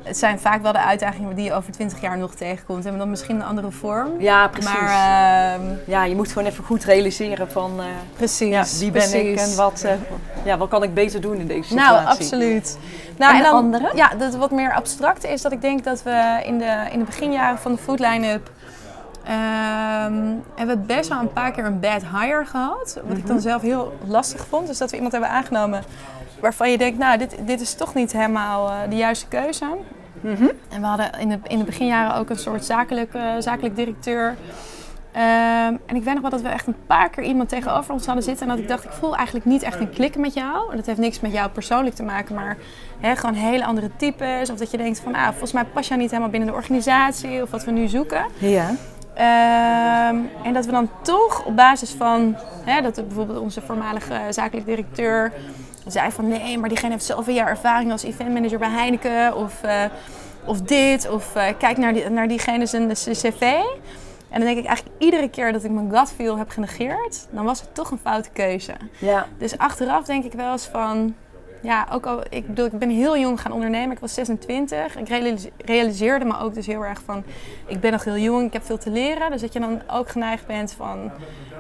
[0.04, 2.86] het zijn vaak wel de uitdagingen die je over 20 jaar nog tegenkomt.
[2.86, 4.10] En dan misschien een andere vorm.
[4.20, 4.72] Ja, precies.
[4.72, 7.86] Maar ehm, ja, je moet gewoon even goed realiseren van eh,
[8.16, 8.50] precies.
[8.50, 9.92] ja, wie ben ik en wat, eh,
[10.44, 11.94] ja, wat kan ik beter doen in deze situatie.
[11.94, 12.78] Nou, absoluut.
[13.18, 13.92] Nou, En de andere?
[13.96, 17.06] Ja, dat wat meer abstract is dat ik denk dat we in de, in de
[17.06, 18.52] beginjaren van de food line-up
[19.24, 23.00] ehm, hebben we best wel een paar keer een bad hire gehad.
[23.04, 24.68] Wat ik dan zelf heel lastig vond.
[24.68, 25.84] Dus dat we iemand hebben aangenomen
[26.42, 29.66] waarvan je denkt, nou, dit, dit is toch niet helemaal eh, de juiste keuze.
[30.22, 30.48] Mhm.
[30.70, 34.36] En we hadden in de, in de beginjaren ook een soort zakelijk, eh, zakelijk directeur.
[35.12, 38.06] Ehm, en ik weet nog wel dat we echt een paar keer iemand tegenover ons
[38.06, 38.48] hadden zitten.
[38.48, 40.72] En dat ik dacht, ik voel eigenlijk niet echt een klik met jou.
[40.72, 42.58] En dat heeft niks met jou persoonlijk te maken, maar
[43.02, 44.50] gewoon hele andere types.
[44.50, 47.42] Of dat je denkt van, ah, volgens mij pas jij niet helemaal binnen de organisatie.
[47.42, 48.26] Of wat we nu zoeken.
[48.38, 48.76] Ja.
[49.14, 52.36] Ehm, en dat we dan toch op basis van,
[52.66, 55.34] hè, dat bijvoorbeeld onze voormalige zakelijk directeur
[55.88, 59.84] zei van nee, maar diegene heeft zoveel jaar ervaring als eventmanager bij Heineken of, eh,
[60.46, 63.42] of dit of eh, kijk naar, die, naar diegene zijn, zijn cv.
[64.30, 67.46] En dan denk ik eigenlijk iedere keer dat ik mijn gut feel heb genegeerd, dan
[67.46, 68.74] was het toch een foute keuze.
[68.98, 69.28] Ja.
[69.38, 71.16] Dus achteraf denk ik wel eens van,
[71.62, 73.92] ja, ook al, ik bedoel, ik ben heel jong gaan ondernemen.
[73.92, 74.96] Ik was 26.
[74.98, 77.24] Ik realise- realiseerde me ook dus heel erg van,
[77.66, 79.32] ik ben nog heel jong, ik heb veel te leren.
[79.32, 81.12] Dus dat je dan ook geneigd bent van,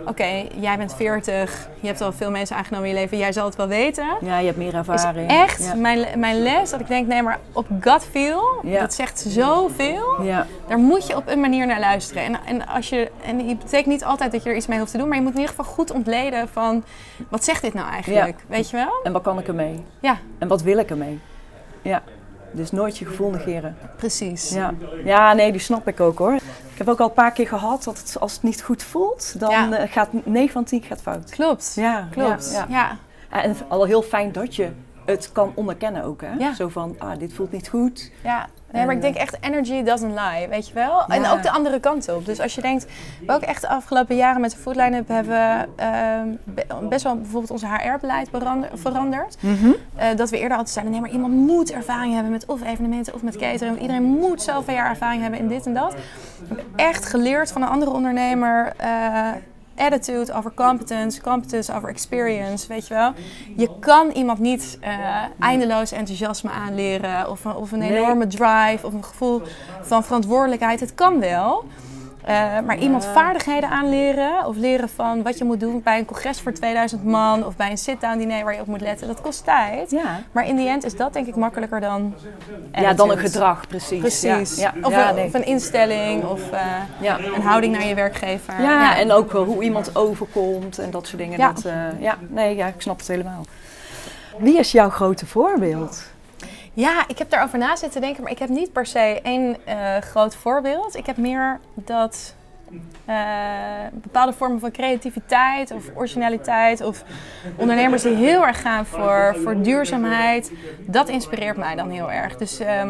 [0.06, 3.45] oké, jij bent 40, je hebt al veel mensen aangenomen in je leven, jij zal
[3.45, 4.06] het wel weten.
[4.22, 5.30] ja, je hebt meer Is ervaring.
[5.30, 5.74] echt Ja.
[5.76, 8.80] mijn, mijn les dat ik denk, nee, maar op gut feel, Ja.
[8.80, 10.22] dat zegt zoveel.
[10.24, 10.45] Ja.
[10.68, 12.24] Daar moet je op een manier naar luisteren.
[12.24, 14.91] En, en, als je, en het betekent niet altijd dat je er iets mee hoeft
[14.91, 16.84] te doen, maar je moet in ieder geval goed ontleden van,
[17.30, 18.36] wat zegt dit nou eigenlijk?
[18.47, 19.00] Weet je wel?
[19.04, 19.84] En wat kan ik ermee?
[20.00, 21.20] Ja, En wat wil ik ermee?
[21.82, 22.02] Ja.
[22.52, 23.78] Dus nooit je gevoel negeren.
[23.98, 24.50] precies.
[24.50, 24.74] Ja.
[25.04, 26.34] ja, nee, die snap ik ook hoor.
[26.34, 29.40] Ik heb ook al een paar keer gehad dat het, als het niet goed voelt,
[29.40, 29.72] dan Ja.
[29.72, 31.30] eh, gaat 9 van 10 gaat fout.
[31.30, 31.74] Klopt.
[31.76, 32.52] Ja, Klopt.
[32.54, 32.98] Ja, Ja.
[33.32, 33.42] ja.
[33.42, 34.70] En al heel fijn dat je
[35.06, 36.22] het kan onderkennen ook.
[36.22, 36.34] Hè?
[36.38, 36.54] Ja.
[36.54, 38.12] Zo van, ah, dit voelt niet goed.
[38.24, 41.05] Ja, nee, maar ik denk echt energy doesn't lie, weet je wel?
[41.07, 42.26] En ook de andere kant op.
[42.26, 42.86] Dus als je denkt,
[43.26, 45.70] we ook echt de afgelopen jaren met de Foodline Up hebben
[46.43, 48.30] be- best wel bijvoorbeeld onze HR-beleid
[48.74, 49.38] veranderd.
[49.95, 53.13] Eh, dat we eerder altijd zeiden, nee, maar iemand moet ervaring hebben met of evenementen
[53.13, 53.82] of met catering.
[53.82, 55.93] Iedereen moet zoveel jaar ervaring hebben in dit en dat.
[55.93, 58.74] Ik heb echt geleerd van een andere ondernemer.
[58.78, 59.28] eh,
[59.80, 63.11] attitude over competence, competence over experience, weet je wel.
[63.55, 64.97] Je kan iemand niet eh,
[65.39, 69.41] eindeloos enthousiasme aanleren of, een- of een enorme drive of een gevoel
[69.82, 70.80] van verantwoordelijkheid.
[70.80, 71.65] Het kan wel.
[72.30, 76.41] Eh, maar iemand vaardigheden aanleren of leren van wat je moet doen bij een congres
[76.41, 79.43] voor 2000 man of bij een sit-down diner waar je op moet letten, dat kost
[79.43, 79.91] tijd.
[79.91, 80.19] Ja.
[80.32, 82.13] Maar in die end is dat denk ik makkelijker dan.
[82.71, 83.99] ja, dan een gedrag, precies.
[83.99, 84.55] Precies.
[84.55, 84.88] Ja, ja.
[84.88, 85.25] Of, een, nee.
[85.25, 86.61] of een instelling of eh,
[86.99, 87.19] Ja.
[87.19, 88.61] een houding naar je werkgever.
[88.61, 91.38] Ja, en ook wel hoe iemand overkomt en dat soort dingen.
[91.38, 91.51] Ja.
[91.51, 93.45] Dat, eh, ja, nee, ja, ik snap het helemaal.
[94.38, 96.03] Wie is jouw grote voorbeeld?
[96.74, 99.97] Ja, ik heb daarover na zitten denken, maar ik heb niet per se één eh,
[99.97, 100.95] groot voorbeeld.
[100.95, 102.34] Ik heb meer dat
[103.05, 103.15] eh,
[103.91, 107.03] bepaalde vormen van creativiteit of originaliteit of
[107.55, 112.38] ondernemers die heel erg gaan voor, voor duurzaamheid, dat inspireert mij dan heel erg.
[112.38, 112.88] Dus eh,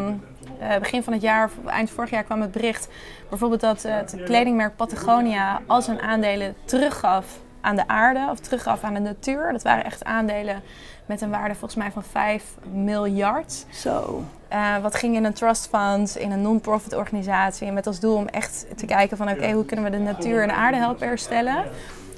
[0.80, 2.88] begin van het jaar, eind vorig jaar kwam het bericht
[3.30, 7.25] bijvoorbeeld dat het kledingmerk Patagonia al zijn aandelen teruggaf
[7.61, 9.51] aan de aarde of teruggaf aan de natuur.
[9.51, 10.61] Dat waren echt aandelen
[11.10, 13.66] met een waarde volgens mij van 5 miljard.
[13.70, 14.24] Zo.
[14.47, 17.72] Eh, wat ging in een trust fund, in een non-profit organisatie.
[17.72, 20.47] Met als doel om echt te kijken van oké, hoe kunnen we de natuur en
[20.47, 21.66] de aarde helpen herstellen.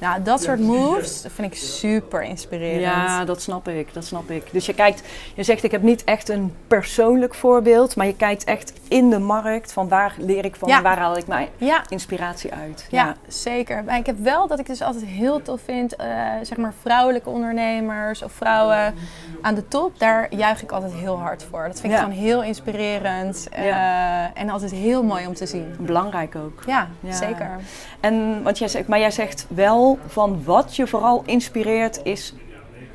[0.02, 2.82] Nou, dat soort moves dat vind ik super inspirerend.
[2.82, 4.44] Ja, dat snap ik, dat snap ik.
[4.52, 5.04] Dus je kijkt,
[5.36, 9.20] je zegt ik heb niet echt een persoonlijk voorbeeld, maar je kijkt echt in de
[9.20, 10.78] markt van waar leer ik van Ja.
[10.78, 12.88] en waar haal ik mijn ja, inspiratie uit.
[12.90, 13.84] ja, zeker.
[13.84, 16.08] Maar ik heb wel dat ik dus altijd heel tof vind, eh,
[16.42, 18.94] zeg maar vrouwelijke ondernemers of vrouwen
[19.42, 20.00] aan de top.
[20.00, 21.68] Daar juich ik altijd heel hard voor.
[21.68, 25.76] Dat vind ik gewoon heel inspirerend eh, en altijd heel mooi om te zien.
[25.80, 26.64] Belangrijk ook.
[26.66, 27.12] Ja, Ja.
[27.14, 27.50] zeker.
[28.00, 32.34] En wat jij zegt, maar jij zegt wel van wat je vooral inspireert is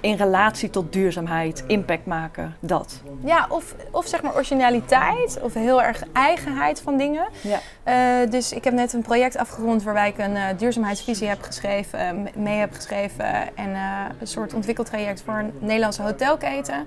[0.07, 3.01] in relatie tot duurzaamheid, impact maken, dat.
[3.25, 7.29] Ja, of, of zeg maar originaliteit of heel erg eigenheid van dingen.
[7.41, 7.59] Ja.
[7.83, 11.99] Eh, dus ik heb net een project afgerond waarbij ik een eh, duurzaamheidsvisie heb geschreven,
[11.99, 13.75] eh, mee heb geschreven en
[14.21, 16.87] een soort ontwikkeltraject voor een Nederlandse hotelketen.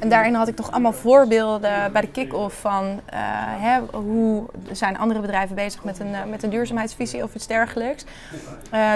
[0.00, 3.00] En daarin had ik toch allemaal voorbeelden bij de kick-off van
[3.56, 8.04] hè, hoe zijn andere bedrijven bezig met een, met een duurzaamheidsvisie of iets dergelijks.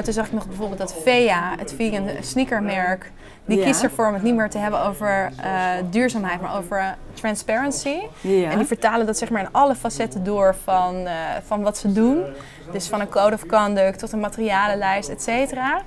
[0.04, 3.12] Toen zag ik nog bijvoorbeeld dat VEA, het vegan sneakermerk,
[3.46, 3.64] die Ja.
[3.64, 7.96] kiest ervoor om het niet meer te hebben over eh, duurzaamheid, maar over eh, transparency.
[8.20, 8.50] Ja.
[8.50, 11.12] En die vertalen dat zeg maar in alle facetten door van, eh,
[11.46, 12.24] van wat ze doen.
[12.72, 15.82] Dus van een code of conduct tot een materialenlijst, et cetera.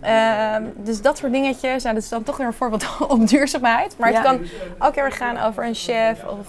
[0.00, 1.82] Ehm, dus dat soort dingetjes.
[1.82, 3.98] Nou, dat is dan toch weer een voorbeeld op duurzaamheid.
[3.98, 4.22] Maar het Ja.
[4.22, 4.40] kan
[4.78, 6.46] ook heel erg gaan over een chef of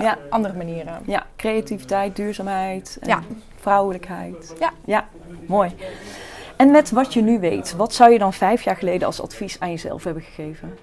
[0.00, 0.16] Ja.
[0.30, 0.98] andere manieren.
[1.06, 4.54] ja, creativiteit, duurzaamheid, en vrouwelijkheid.
[4.58, 4.70] Ja.
[4.84, 5.04] ja,
[5.46, 5.74] mooi.
[6.56, 9.60] En met wat je nu weet, wat zou je dan vijf jaar geleden als advies
[9.60, 10.78] aan jezelf hebben gegeven?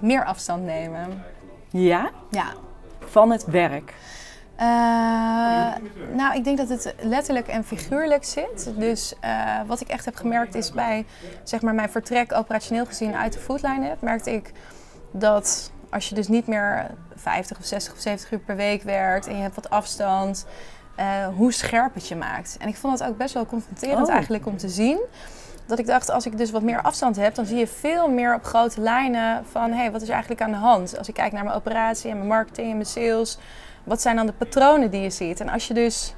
[0.00, 1.24] Meer afstand nemen.
[1.70, 2.46] Ja, Ja.
[2.98, 3.94] van het werk.
[4.56, 4.66] Eh,
[6.12, 8.72] nou, ik denk dat het letterlijk en figuurlijk zit.
[8.76, 11.06] Dus eh, wat ik echt heb gemerkt is bij
[11.44, 14.52] zeg maar, mijn vertrek operationeel gezien uit de foodline app, merkte ik
[15.10, 19.26] dat als je dus niet meer 50 of 60 of 70 uur per week werkt
[19.26, 20.46] en je hebt wat afstand,
[20.94, 22.56] eh, hoe scherp het je maakt.
[22.60, 24.12] En ik vond het ook best wel confronterend Oh.
[24.12, 25.00] eigenlijk om te zien.
[25.66, 28.34] Dat ik dacht, als ik dus wat meer afstand heb, dan zie je veel meer
[28.34, 30.98] op grote lijnen van hé, hey, wat is er eigenlijk aan de hand?
[30.98, 33.38] Als ik kijk naar mijn operatie en mijn marketing en mijn sales,
[33.84, 35.40] wat zijn dan de patronen die je ziet?
[35.40, 36.14] En als je dus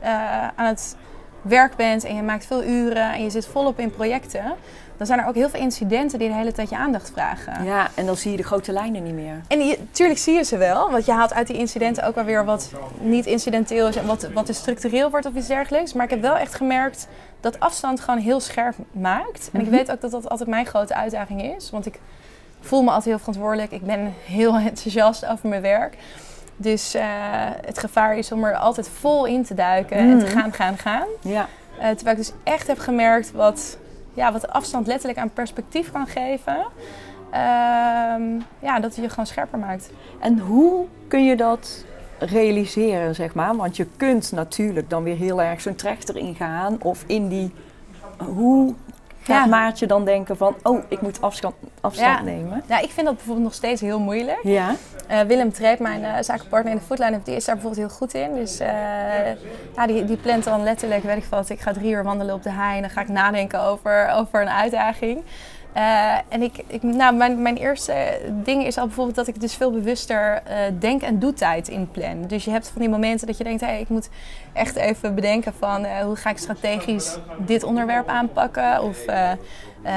[0.00, 0.96] eh, aan het
[1.42, 4.54] werk bent en je maakt veel uren en je zit volop in projecten,
[4.96, 7.64] dan zijn er ook heel veel incidenten die de hele tijd je aandacht vragen.
[7.64, 9.40] Ja, en dan zie je de grote lijnen niet meer.
[9.48, 12.24] En je, tuurlijk zie je ze wel, want je haalt uit die incidenten ook wel
[12.24, 12.70] weer wat
[13.00, 15.92] niet incidenteel is en wat, wat is structureel wordt of iets dergelijks.
[15.92, 17.08] Maar ik heb wel echt gemerkt
[17.40, 19.48] dat afstand gewoon heel scherp maakt.
[19.52, 19.76] En ik Mhm.
[19.76, 21.98] weet ook dat dat altijd mijn grote uitdaging is, want ik
[22.60, 23.70] voel me altijd heel verantwoordelijk.
[23.72, 25.96] Ik ben heel enthousiast over mijn werk.
[26.56, 27.04] Dus eh,
[27.66, 30.38] het gevaar is om er altijd vol in te duiken en te Mhm.
[30.38, 31.06] gaan, gaan, gaan.
[31.20, 31.48] Ja,
[31.80, 33.76] Eh, terwijl ik dus echt heb gemerkt wat,
[34.16, 36.56] ja, wat de afstand letterlijk aan perspectief kan geven.
[37.30, 39.90] Ehm, ja, dat het je gewoon scherper maakt.
[40.20, 41.84] En hoe kun je dat
[42.18, 43.56] realiseren, zeg maar?
[43.56, 47.52] Want je kunt natuurlijk dan weer heel erg zo'n trechter ingaan of in die...
[48.34, 48.74] Hoe
[49.22, 49.46] gaat Ja.
[49.46, 52.24] Maartje dan denken van, oh, ik moet afstand, afstand Ja.
[52.24, 52.62] nemen?
[52.66, 54.40] Ja, ik vind dat bijvoorbeeld nog steeds heel moeilijk.
[54.42, 54.74] Ja,
[55.06, 58.14] Eh, Willem Treep, mijn eh, zakenpartner in de Foodline, die is daar bijvoorbeeld heel goed
[58.14, 58.34] in.
[58.34, 58.68] Dus eh,
[59.76, 62.50] ja, die, die plant dan letterlijk, weet ik ik ga drie uur wandelen op de
[62.50, 65.22] hei en dan ga ik nadenken over, over een uitdaging.
[66.28, 69.70] En ik, ik, nou, mijn, mijn eerste ding is al bijvoorbeeld dat ik dus veel
[69.70, 70.42] bewuster
[70.78, 72.26] denk- en doe-tijd inplan.
[72.26, 74.08] Dus je hebt van die momenten dat je denkt, hey, ik moet
[74.52, 78.82] echt even bedenken van hoe ga ik strategisch dit onderwerp aanpakken?
[78.82, 78.98] Of
[79.86, 79.92] eh,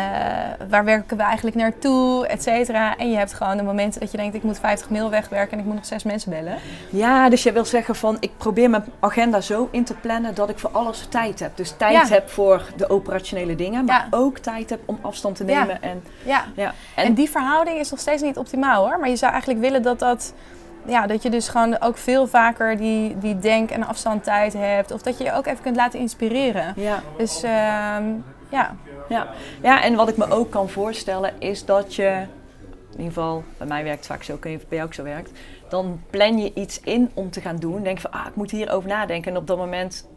[0.70, 2.98] waar werken we eigenlijk naartoe, et cetera.
[2.98, 5.60] En je hebt gewoon de momenten dat je denkt, ik moet 50 mail wegwerken en
[5.60, 6.56] ik moet nog zes mensen bellen.
[6.90, 10.50] ja dus je wil zeggen van, ik probeer mijn agenda zo in te plannen dat
[10.50, 11.58] ik voor alles tijd heb.
[11.58, 12.08] Dus tijd Ja.
[12.14, 14.18] heb voor de operationele dingen, maar Ja.
[14.18, 15.60] ook tijd heb om afstand te Ja.
[15.60, 15.82] nemen.
[15.82, 16.44] En, Ja.
[16.56, 16.74] ja.
[16.96, 19.00] En, die verhouding is nog steeds niet optimaal hoor.
[19.00, 20.34] Maar je zou eigenlijk willen dat dat
[20.86, 24.92] ja, dat je dus gewoon ook veel vaker die, die denk- en afstandtijd hebt.
[24.92, 26.74] Of dat je je ook even kunt laten inspireren.
[26.76, 27.00] Ja.
[27.18, 28.04] Dus ehm,
[28.50, 28.76] ja.
[29.10, 29.28] Ja.
[29.62, 32.26] ja, en wat ik me ook kan voorstellen is dat je,
[32.92, 34.78] in ieder geval bij mij werkt het vaak zo, ik weet niet of het bij
[34.78, 35.32] jou ook zo werkt,
[35.70, 37.84] dan plan je iets in om te gaan doen.
[37.84, 39.32] Denk van, ah, ik moet hierover nadenken.
[39.32, 40.08] En op dat moment,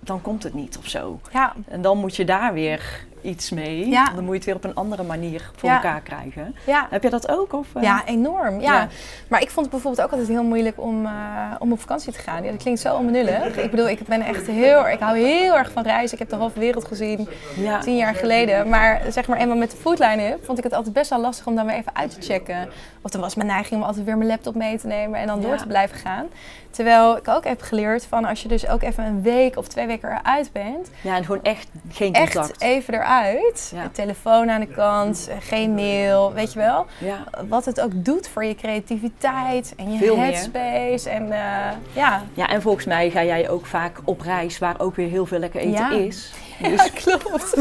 [0.00, 1.20] dan komt het niet of zo.
[1.32, 3.88] Ja, En dan moet je daar weer iets mee.
[3.88, 4.04] Ja.
[4.04, 5.74] Dan moet je het weer op een andere manier voor Ja.
[5.74, 6.54] elkaar krijgen.
[6.66, 6.86] ja.
[6.90, 7.52] Heb je dat ook?
[7.52, 7.82] Of, eh?
[7.82, 8.60] Ja, enorm.
[8.60, 8.88] Ja.
[9.28, 11.12] Maar ik vond het bijvoorbeeld ook altijd heel moeilijk om, eh,
[11.58, 12.42] om op vakantie te gaan.
[12.44, 13.56] Ja, dat klinkt zo onbenullig.
[13.56, 16.12] Ik bedoel, ik ben echt heel, ik hou heel erg van reizen.
[16.12, 17.28] Ik heb de halve wereld gezien
[17.80, 18.68] tien jaar geleden.
[18.68, 21.54] Maar zeg maar eenmaal met de foodline vond ik het altijd best wel lastig om
[21.54, 22.68] dan weer even uit te checken.
[23.02, 25.40] Of dan was mijn neiging om altijd weer mijn laptop mee te nemen en dan
[25.40, 26.26] door te blijven gaan.
[26.70, 29.86] Terwijl ik ook heb geleerd van als je dus ook even een week of twee
[29.86, 32.60] weken eruit bent, ja, en gewoon echt geen echt contact.
[32.60, 33.08] even eruit.
[33.20, 33.88] Ja.
[33.92, 37.24] Telefoon aan de kant, geen mail, weet je wel Ja.
[37.48, 40.24] wat het ook doet voor je creativiteit en je Veel meer.
[40.24, 41.10] headspace.
[41.10, 41.38] En eh,
[41.92, 42.22] ja.
[42.34, 45.38] ja, en volgens mij ga jij ook vaak op reis waar ook weer heel veel
[45.38, 45.90] lekker eten Ja.
[45.90, 46.32] is.
[46.58, 47.54] ja, Dus, klopt.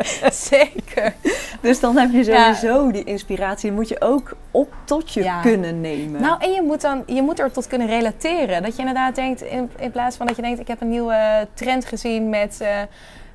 [0.50, 1.14] Zeker.
[1.60, 2.54] dus dan heb je Ja.
[2.54, 5.40] sowieso die inspiratie, moet je ook op tot je Ja.
[5.40, 6.20] kunnen nemen.
[6.20, 8.62] Nou, en je moet, dan, je moet er tot kunnen relateren.
[8.62, 11.48] Dat je inderdaad denkt, in, in plaats van dat je denkt, ik heb een nieuwe
[11.54, 12.60] trend gezien met...
[12.60, 12.68] eh,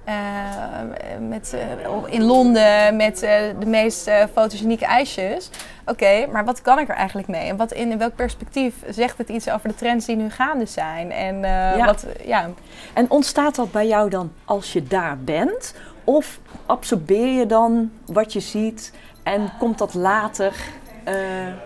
[0.04, 0.14] eh,
[1.20, 5.50] met, eh, in Londen met eh, de meest fotogenieke ijsjes.
[5.86, 7.50] Oké, maar wat kan ik er eigenlijk mee?
[7.50, 10.66] En wat in, in welk perspectief zegt het iets over de trends die nu gaande
[10.66, 11.12] zijn?
[11.12, 11.40] En
[11.78, 11.86] Ja.
[11.86, 12.50] wat, ja.
[12.94, 15.74] En ontstaat dat bij jou dan als je daar bent?
[16.04, 18.94] Of absorbeer je dan wat je ziet
[19.24, 20.54] en komt dat later?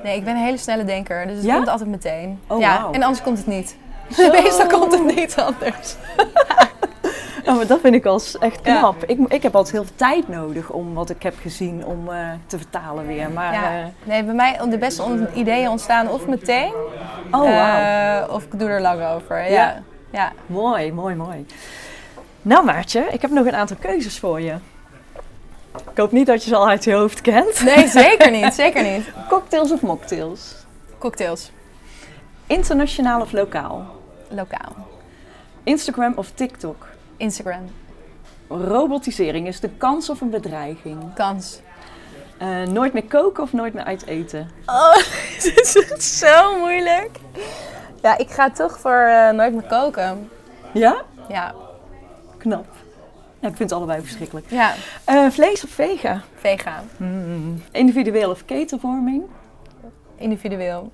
[0.03, 1.55] Nee, ik ben een hele snelle denker, dus het Ja?
[1.55, 2.39] komt altijd meteen.
[2.47, 2.91] Oh, ja, wauw.
[2.91, 3.75] en anders komt het niet.
[4.31, 5.95] Meestal komt het niet anders.
[7.55, 8.77] Maar dat vind ik al echt Ja.
[8.79, 9.03] knap.
[9.03, 12.17] Ik, ik heb altijd heel veel tijd nodig om wat ik heb gezien om eh,
[12.45, 13.29] te vertalen weer.
[13.31, 13.79] Maar, Ja.
[13.79, 16.73] eh, Nee, bij mij de beste on- ideeën ontstaan of meteen,
[17.31, 17.79] oh wauw.
[17.79, 19.37] eh, of ik doe er lang over.
[19.43, 19.49] Ja.
[19.49, 19.81] Ja.
[20.09, 20.31] ja.
[20.45, 21.45] Mooi, mooi, mooi.
[22.41, 24.53] Nou Maartje, ik heb nog een aantal keuzes voor je.
[25.91, 27.63] Ik hoop niet dat je ze al uit je hoofd kent.
[27.63, 29.11] Nee, zeker niet, zeker niet.
[29.29, 30.55] Cocktails of mocktails?
[30.97, 31.51] Cocktails,
[32.47, 33.85] Internationaal of lokaal?
[34.29, 34.75] lokaal.
[35.63, 36.87] Instagram of TikTok?
[37.17, 37.61] Instagram,
[38.47, 41.13] Robotisering, is een kans of een bedreiging?
[41.13, 41.59] kans.
[42.37, 44.49] Eh, nooit meer koken of nooit meer uit eten?
[44.65, 44.95] Oh,
[45.43, 47.09] dit is zo moeilijk.
[48.01, 50.29] Ja, ik ga toch voor eh, nooit meer koken.
[50.73, 51.01] Ja?
[51.29, 51.53] Ja,
[52.37, 52.65] Knap.
[53.39, 54.45] Ja, ik vind het allebei verschrikkelijk.
[54.49, 54.73] ja.
[55.03, 56.21] Eh, vlees of vega?
[56.35, 57.63] Vega, Hmm.
[57.71, 59.23] Individueel of ketelvorming?
[60.15, 60.91] individueel.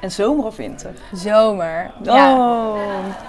[0.00, 0.90] En zomer of winter?
[1.12, 1.90] Zomer.
[2.02, 2.34] Ja.
[2.36, 2.78] Oh,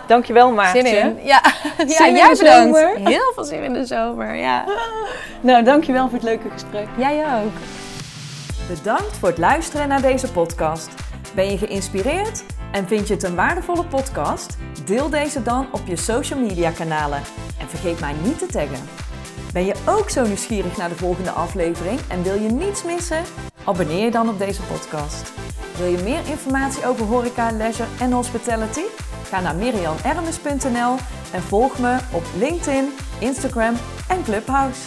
[0.07, 0.87] dankjewel Maartje.
[0.87, 1.17] Zin in.
[1.25, 1.41] Ja,
[1.77, 2.77] ja Zin in jij de bedankt.
[2.77, 3.09] zomer?
[3.09, 4.65] Heel veel zin in de zomer, ja.
[5.41, 6.87] Nou, dankjewel voor het leuke gesprek.
[6.97, 7.51] Jij ook.
[8.67, 10.89] Bedankt voor het luisteren naar deze podcast.
[11.35, 14.57] Ben je geïnspireerd en vind je het een waardevolle podcast?
[14.85, 17.21] Deel deze dan op je social media kanalen
[17.59, 18.89] en vergeet mij niet te taggen.
[19.53, 23.23] Ben je ook zo nieuwsgierig naar de volgende aflevering en wil je niets missen?
[23.63, 25.31] Abonneer je dan op deze podcast.
[25.77, 28.81] Wil je meer informatie over horeca, leisure en hospitality?
[29.23, 30.95] Ga naar mirianermes.nl
[31.31, 33.75] en volg me op LinkedIn, Instagram
[34.07, 34.81] en Clubhouse.